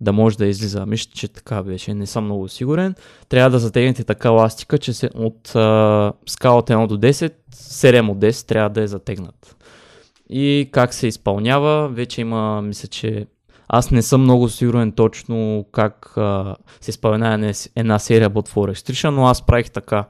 [0.00, 0.86] да може да излиза.
[0.86, 2.94] Мисля, че така беше, не съм много сигурен.
[3.28, 8.10] Трябва да затегнете така ластика, че се, от а, скала от 1 до 10, 7
[8.10, 9.56] от 10 трябва да е затегнат.
[10.30, 13.26] И как се изпълнява, вече има, мисля, че
[13.68, 19.08] аз не съм много сигурен точно как а, се изпълнява една- серия Bot for Restriction,
[19.10, 20.04] но аз правих така.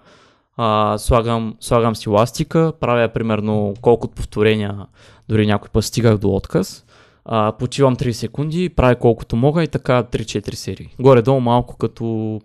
[0.56, 4.86] А, слагам, слагам си ластика, правя примерно колкото повторения,
[5.28, 6.84] дори някой път стигах до отказ.
[7.24, 10.94] А, почивам 3 секунди, правя колкото мога и така 3-4 серии.
[11.00, 12.40] Горе-долу малко като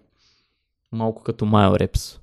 [0.92, 2.18] малко като Mile Reps.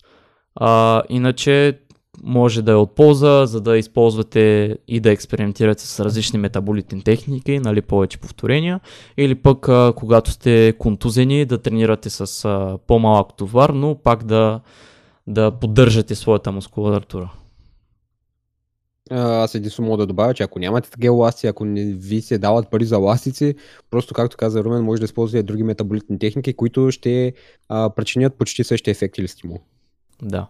[0.54, 1.78] А, иначе
[2.22, 7.58] може да е от полза, за да използвате и да експериментирате с различни метаболитни техники,
[7.58, 8.80] нали, повече повторения,
[9.16, 14.60] или пък а, когато сте контузени да тренирате с а, по-малък товар, но пак да,
[15.26, 17.32] да поддържате своята мускулатура.
[19.10, 22.70] Аз единствено мога да добавя, че ако нямате такива ласти, ако не ви се дават
[22.70, 23.54] пари за ластици,
[23.90, 27.32] просто както каза Румен, може да използвате други метаболитни техники, които ще
[27.68, 29.58] а, причинят почти същия ефект или стимул.
[30.22, 30.46] Да.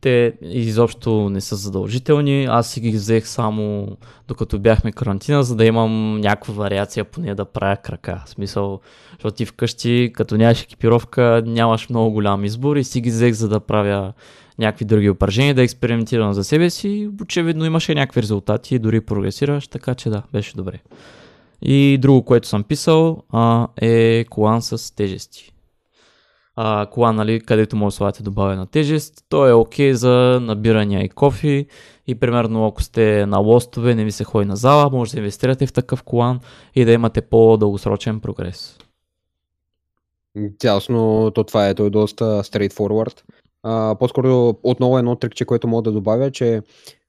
[0.00, 2.44] Те изобщо не са задължителни.
[2.44, 3.88] Аз си ги взех само
[4.28, 8.22] докато бяхме карантина, за да имам някаква вариация, поне да правя крака.
[8.26, 8.80] В смисъл,
[9.12, 13.48] защото ти вкъщи, като нямаш екипировка, нямаш много голям избор и си ги взех, за
[13.48, 14.12] да правя
[14.58, 17.08] някакви други упражнения, да експериментирам за себе си.
[17.22, 20.78] Очевидно имаше някакви резултати и дори прогресираш, така че да, беше добре.
[21.62, 25.52] И друго, което съм писал, а, е колан с тежести
[26.56, 29.24] а, кола, нали, където може да слагате добавена тежест.
[29.28, 31.66] То е окей okay за набирания и кофи
[32.06, 35.66] и примерно ако сте на лостове, не ви се ходи на зала, може да инвестирате
[35.66, 36.40] в такъв колан
[36.74, 38.78] и да имате по-дългосрочен прогрес.
[40.58, 43.22] Тясно, то това е, то е доста straightforward.
[43.62, 46.62] А, по-скоро отново едно трикче, което мога да добавя, че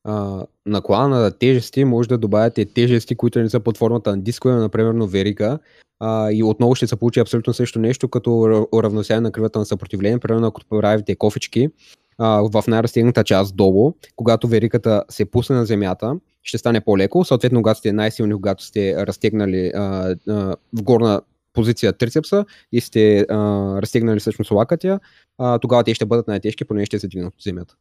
[0.04, 4.92] а, на тежести може да добавяте тежести, които не са под формата на дискове, например
[4.92, 5.60] на верига,
[6.00, 10.20] а, и отново ще се получи абсолютно също нещо, като уравносяване на кривата на съпротивление.
[10.20, 11.70] Примерно, ако правите кофички
[12.18, 17.26] а, в най-разтегната част долу, когато вериката се пусне на земята, ще стане по-леко.
[17.26, 21.22] Съответно, когато сте най-силни, когато сте разтегнали а, а, в горна
[21.54, 23.36] позиция трицепса и сте а,
[23.82, 25.00] разтегнали всъщност лакътя,
[25.38, 27.76] а, тогава те ще бъдат най-тежки, поне ще се двигнат от земята.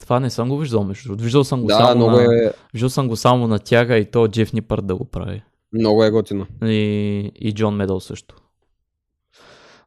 [0.00, 1.24] Това не съм го виждал, между другото.
[1.24, 2.22] Виждал съм го, да, само на...
[2.22, 2.52] е...
[2.72, 5.42] виждал съм го само на тяга и то Джеф Нипърт да го прави.
[5.72, 6.46] Много е готино.
[6.64, 8.36] И, и Джон Медъл също.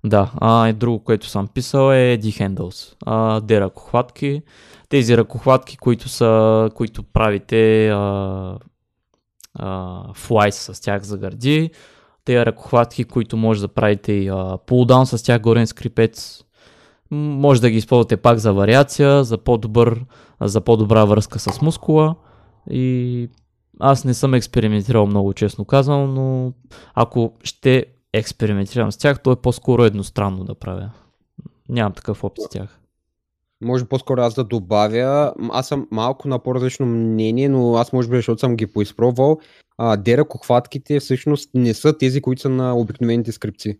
[0.05, 2.95] Да, а и друго, което съм писал е D-Handles.
[3.05, 4.41] А, де ръкохватки.
[4.89, 8.57] Тези ръкохватки, които са, които правите а,
[9.53, 11.72] а, флайс с тях за гърди.
[12.26, 14.32] Те ръкохватки, които може да правите и
[14.66, 16.43] пулдаун с тях горен скрипец.
[17.12, 20.05] Може да ги използвате пак за вариация, за, по-добър,
[20.41, 22.16] за по-добра връзка с мускула
[22.70, 23.30] и
[23.80, 26.53] аз не съм експериментирал много, честно казвам, но
[26.93, 30.91] ако ще експериментирам с тях, то е по-скоро едностранно да правя.
[31.70, 32.80] Нямам такъв опит с тях.
[33.64, 35.34] Може по-скоро аз да добавя.
[35.51, 39.39] Аз съм малко на по-различно мнение, но аз може би, защото съм ги поизпробвал.
[39.97, 43.80] Деракохватките всъщност не са тези, които са на обикновените скрипци.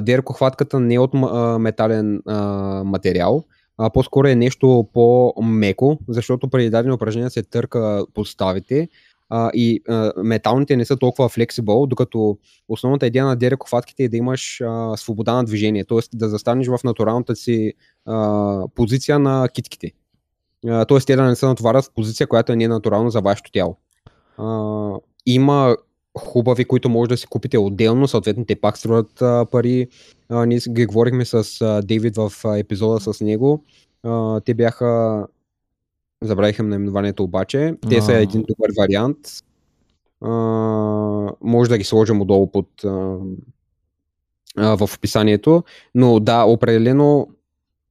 [0.00, 1.14] Деракохватката не е от
[1.60, 2.22] метален
[2.84, 3.44] материал,
[3.78, 8.88] а по-скоро е нещо по-меко, защото при дадени упражнения се търка поставите
[9.54, 9.82] и
[10.16, 12.38] металните не са толкова флексибъл, докато
[12.68, 14.62] основната идея на дерекохватките е да имаш
[14.96, 15.98] свобода на движение, т.е.
[16.14, 17.72] да застанеш в натуралната си
[18.74, 19.92] позиция на китките.
[20.62, 20.98] Т.е.
[21.06, 23.76] те да не се натоварят в позиция, която не е натурална за вашето тяло.
[25.26, 25.76] Има
[26.18, 29.88] хубави, които може да си купите отделно, съответно те пак струват а, пари.
[30.28, 33.64] А, ние ги говорихме с а, Дейвид в а, епизода с него.
[34.02, 35.26] А, те бяха
[36.22, 37.74] забравиха наименованието обаче.
[37.88, 38.02] Те а...
[38.02, 39.18] са един добър вариант.
[40.20, 40.30] А,
[41.40, 43.18] може да ги сложим отдолу под а,
[44.56, 45.64] а, в описанието.
[45.94, 47.28] Но да, определено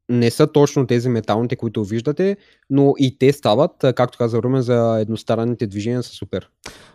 [0.10, 2.38] не са точно тези металните, които виждате,
[2.70, 6.50] но и те стават, както каза Румен, за едностранните движения са супер.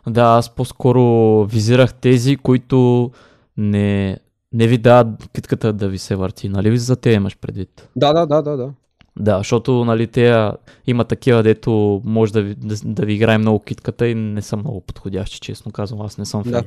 [0.08, 3.10] Да, аз по-скоро визирах тези, които
[3.56, 4.18] не,
[4.52, 6.78] не ви дават китката да ви се върти, нали?
[6.78, 7.88] За те имаш предвид.
[7.96, 8.72] Да, да, да, да, да.
[9.18, 10.50] Да, защото нали, те
[10.86, 14.56] има такива, дето може да ви, да, да ви играе много китката и не са
[14.56, 16.00] много подходящи, честно казвам.
[16.00, 16.52] Аз не съм фен.
[16.52, 16.62] Да.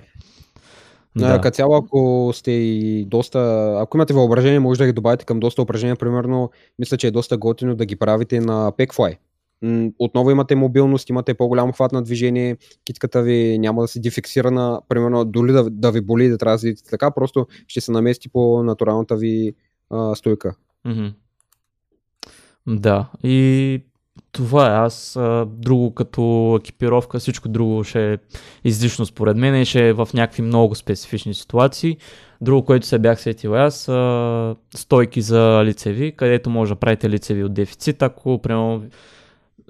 [1.17, 1.41] Да.
[1.41, 5.61] Като цяло, ако сте и доста, ако имате въображение, може да ги добавите към доста
[5.61, 5.95] упражнения.
[5.95, 9.17] Примерно, мисля, че е доста готино да ги правите на Packfly.
[9.99, 15.25] Отново имате мобилност, имате по-голям хват на движение, китката ви няма да се дефиксирана, примерно
[15.25, 18.63] дори да, да ви боли да трябва да седите така, просто ще се намести по
[18.63, 19.53] натуралната ви
[19.89, 20.55] а, стойка.
[20.87, 21.13] Mm-hmm.
[22.67, 23.83] Да, и
[24.35, 24.77] това е.
[24.77, 28.17] Аз а, друго като екипировка, всичко друго ще е
[28.63, 31.97] излишно според мен и ще е в някакви много специфични ситуации.
[32.41, 37.43] Друго, което се бях сетил аз, а, стойки за лицеви, където може да правите лицеви
[37.43, 38.83] от дефицит, ако примерно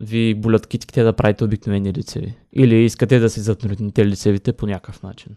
[0.01, 2.33] ви болят китките да правите обикновени лицеви.
[2.53, 5.35] Или искате да си затрудните лицевите по някакъв начин.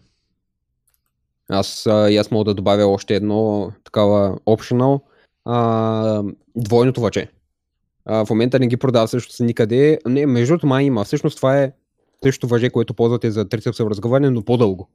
[1.49, 5.01] Аз, а, аз мога да добавя още едно такава optional.
[5.45, 6.23] А,
[6.55, 7.27] двойното въче
[8.11, 9.99] а, в момента не ги продава също никъде.
[10.05, 11.03] Не, между другото май има.
[11.03, 11.71] Всъщност това е
[12.23, 14.89] същото въже, което ползвате за трицепсово разговаряне, но по-дълго.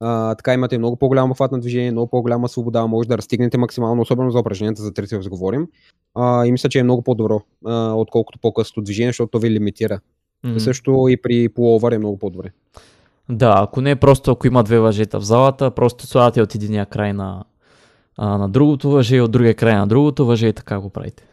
[0.00, 4.02] А, така имате много по-голяма хват на движение, много по-голяма свобода, може да разстигнете максимално,
[4.02, 5.68] особено за упражненията за трицепс говорим.
[6.14, 10.00] А, и мисля, че е много по-добро, а, отколкото по-късото движение, защото то ви лимитира.
[10.44, 10.58] Mm-hmm.
[10.58, 12.50] Също и при половър е много по-добре.
[13.28, 16.86] Да, ако не е просто ако има две въжета в залата, просто слагате от единия
[16.86, 17.44] край на,
[18.16, 21.27] а, на другото въже и от другия край на другото въже и така го правите.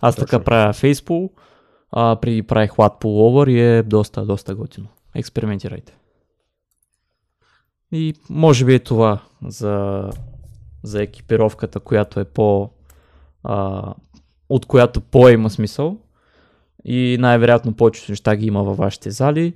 [0.00, 0.26] Аз Точно.
[0.26, 1.30] така правя фейспул,
[1.92, 4.88] а при правих лад пуловър и е доста, доста готино.
[5.14, 5.96] Експериментирайте.
[7.92, 10.04] И може би е това за,
[10.82, 12.70] за екипировката, която е по,
[13.44, 13.82] а,
[14.48, 15.96] от която по има смисъл
[16.84, 19.54] и най-вероятно повечето неща ги има във вашите зали.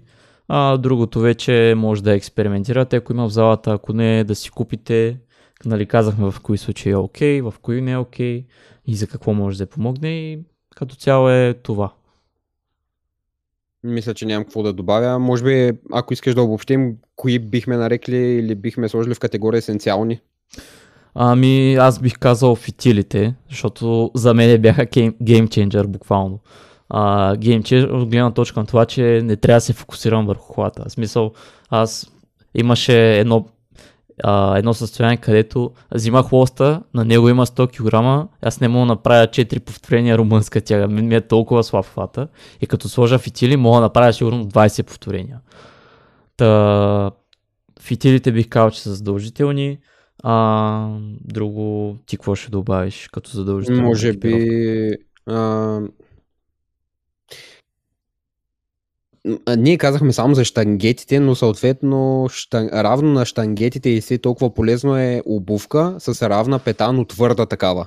[0.49, 5.19] А другото вече може да експериментирате, ако има в залата, ако не, да си купите.
[5.67, 8.45] Нали, казахме в кои случаи е окей, okay, в кои не е окей okay,
[8.87, 10.39] и за какво може да помогне и
[10.77, 11.93] като цяло е това.
[13.83, 15.19] Мисля, че нямам какво да добавя.
[15.19, 20.21] Може би, ако искаш да обобщим, кои бихме нарекли или бихме сложили в категория есенциални?
[21.15, 24.87] Ами, аз бих казал фитилите, защото за мен бяха
[25.23, 26.41] геймченджер буквално.
[27.37, 30.85] Геймченджер от гледна точка на това, че не трябва да се фокусирам върху хората.
[30.89, 31.33] В смисъл,
[31.69, 32.11] аз
[32.55, 33.47] имаше едно
[34.23, 38.87] а, едно състояние, където взимах лоста, на него има 100 кг, аз не мога да
[38.87, 42.29] направя 4 повторения румънска тяга, ми е толкова слаб хвата.
[42.61, 45.41] И като сложа фитили, мога да направя сигурно 20 повторения.
[46.37, 47.11] Та,
[47.81, 49.79] фитилите бих казал, че са задължителни.
[50.23, 50.89] А,
[51.21, 53.83] друго, ти какво ще добавиш като задължително?
[53.83, 54.91] Може би...
[55.27, 55.81] А,
[59.57, 62.69] ние казахме само за штангетите, но съответно штан...
[62.73, 67.87] равно на штангетите и си толкова полезно е обувка с равна пета, но твърда такава.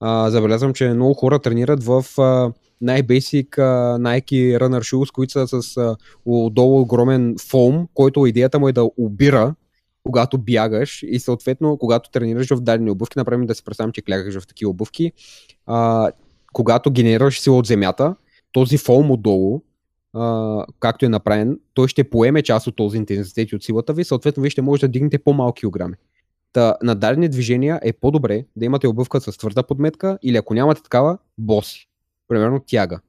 [0.00, 5.76] А, забелязвам, че много хора тренират в а, най-бейсик Nike Runner Shoes, които са с
[5.76, 9.54] а, отдолу огромен фом, който идеята му е да обира
[10.04, 14.40] когато бягаш и съответно когато тренираш в дадени обувки, направим да си представим, че клякаш
[14.40, 15.12] в такива обувки,
[15.66, 16.10] а,
[16.52, 18.14] когато генерираш сила от земята,
[18.52, 19.62] този фом отдолу
[20.80, 24.40] както е направен, той ще поеме част от този интензитет и от силата ви, съответно
[24.40, 25.94] вие ще можете да дигнете по-малки килограми.
[26.52, 30.82] Та, на дадени движения е по-добре да имате обувка с твърда подметка или ако нямате
[30.82, 31.88] такава, боси.
[32.28, 33.00] Примерно тяга.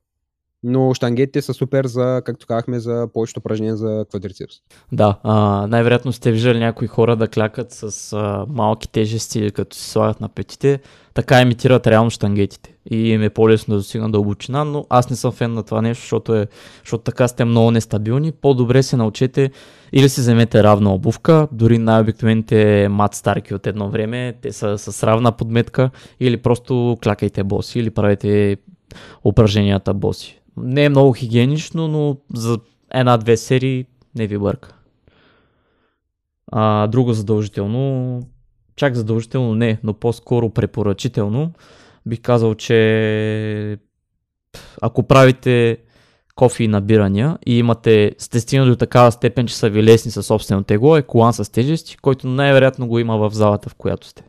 [0.64, 4.56] Но штангетите са супер за, както казахме, за повечето упражнения за квадрицепс.
[4.92, 9.90] Да, а, най-вероятно сте виждали някои хора да клякат с а, малки тежести, като си
[9.90, 10.80] слагат на петите,
[11.14, 12.74] така имитират реално штангетите.
[12.92, 16.02] И им е по-лесно да достигнат дълбочина, но аз не съм фен на това нещо,
[16.02, 16.48] защото, е,
[16.84, 18.32] защото така сте много нестабилни.
[18.32, 19.52] По-добре се научете
[19.94, 25.04] или си вземете равна обувка, дори най-обикновените мат старки от едно време, те са с
[25.04, 25.90] равна подметка,
[26.20, 28.58] или просто клякайте боси, или правете
[29.26, 30.42] упражненията боси.
[30.58, 32.60] Не е много хигиенично, но за
[32.94, 33.86] една-две серии
[34.16, 34.74] не ви бърка.
[36.52, 38.22] А, друго задължително,
[38.76, 41.52] чак задължително не, но по-скоро препоръчително,
[42.06, 43.78] бих казал, че
[44.82, 45.78] ако правите
[46.36, 50.26] кофи и набирания и имате, сте стигнали до такава степен, че са ви лесни със
[50.26, 54.24] собствено тегло, е колан с тежести, който най-вероятно го има в залата, в която сте.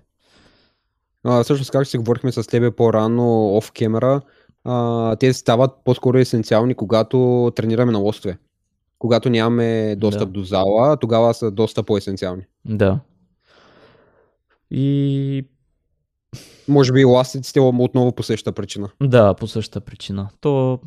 [1.24, 4.20] А, всъщност, как си говорихме с тебе по-рано оф камера,
[4.68, 8.38] а, те стават по-скоро есенциални, когато тренираме на лостове.
[8.98, 10.32] Когато нямаме достъп да.
[10.32, 12.42] до зала, тогава са доста по-есенциални.
[12.64, 13.00] Да.
[14.70, 15.44] И...
[16.68, 18.88] Може би ластиците отново по същата причина.
[19.02, 20.28] Да, по същата причина.
[20.40, 20.80] То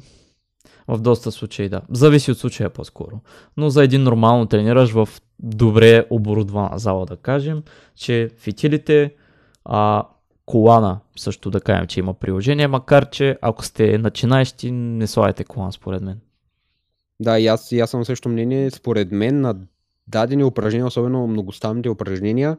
[0.87, 1.81] в доста случаи, да.
[1.89, 3.19] Зависи от случая по-скоро.
[3.57, 5.09] Но за един нормално тренираш в
[5.39, 7.63] добре оборудвана зала, да кажем,
[7.95, 9.13] че фитилите,
[9.65, 10.03] а,
[10.45, 15.71] колана също да кажем, че има приложение, макар че ако сте начинаещи, не слагайте колан
[15.71, 16.19] според мен.
[17.19, 18.71] Да, и аз, и аз съм също мнение.
[18.71, 19.55] Според мен на
[20.07, 22.57] дадени упражнения, особено многоставните упражнения,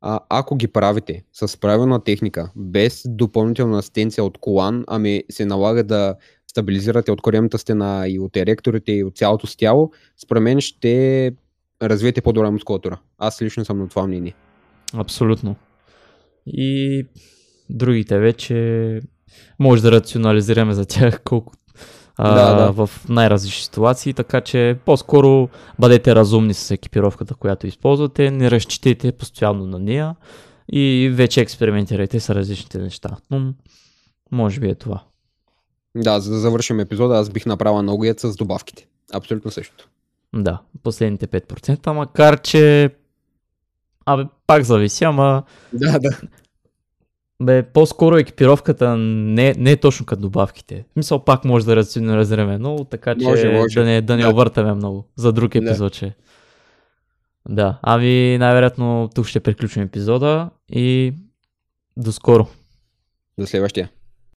[0.00, 5.84] а, ако ги правите с правилна техника, без допълнителна асистенция от колан, ами се налага
[5.84, 6.14] да
[6.50, 9.90] стабилизирате от коремната стена и от еректорите и от цялото си тяло,
[10.22, 11.32] според мен ще
[11.82, 13.00] развиете по-добра мускулатура.
[13.18, 14.34] Аз лично съм на това мнение.
[14.94, 15.56] Абсолютно.
[16.52, 17.06] И
[17.70, 19.00] другите вече
[19.58, 21.52] може да рационализираме за тях колко
[22.16, 22.72] а, да, да.
[22.72, 25.48] в най-различни ситуации, така че по-скоро
[25.78, 30.16] бъдете разумни с екипировката, която използвате, не разчитайте постоянно на нея
[30.72, 33.16] и вече експериментирайте с различните неща.
[33.30, 33.54] Но
[34.32, 35.02] може би е това.
[35.96, 38.86] Да, за да завършим епизода, аз бих направил ногоят с добавките.
[39.12, 39.88] Абсолютно също.
[40.34, 42.90] Да, последните 5%, макар че
[44.06, 45.42] Абе, пак зависи, ама...
[45.72, 46.10] Да, да.
[47.42, 50.84] Бе, по-скоро екипировката не, не е точно като добавките.
[50.96, 53.80] Мисъл, пак може да рационализираме много, така че може, може.
[53.80, 54.28] да не, да не да.
[54.28, 55.90] объртаме много за друг епизод, да.
[55.90, 56.14] че.
[57.48, 61.14] Да, ами най-вероятно тук ще приключим епизода и
[61.96, 62.46] до скоро.
[63.38, 63.90] До следващия.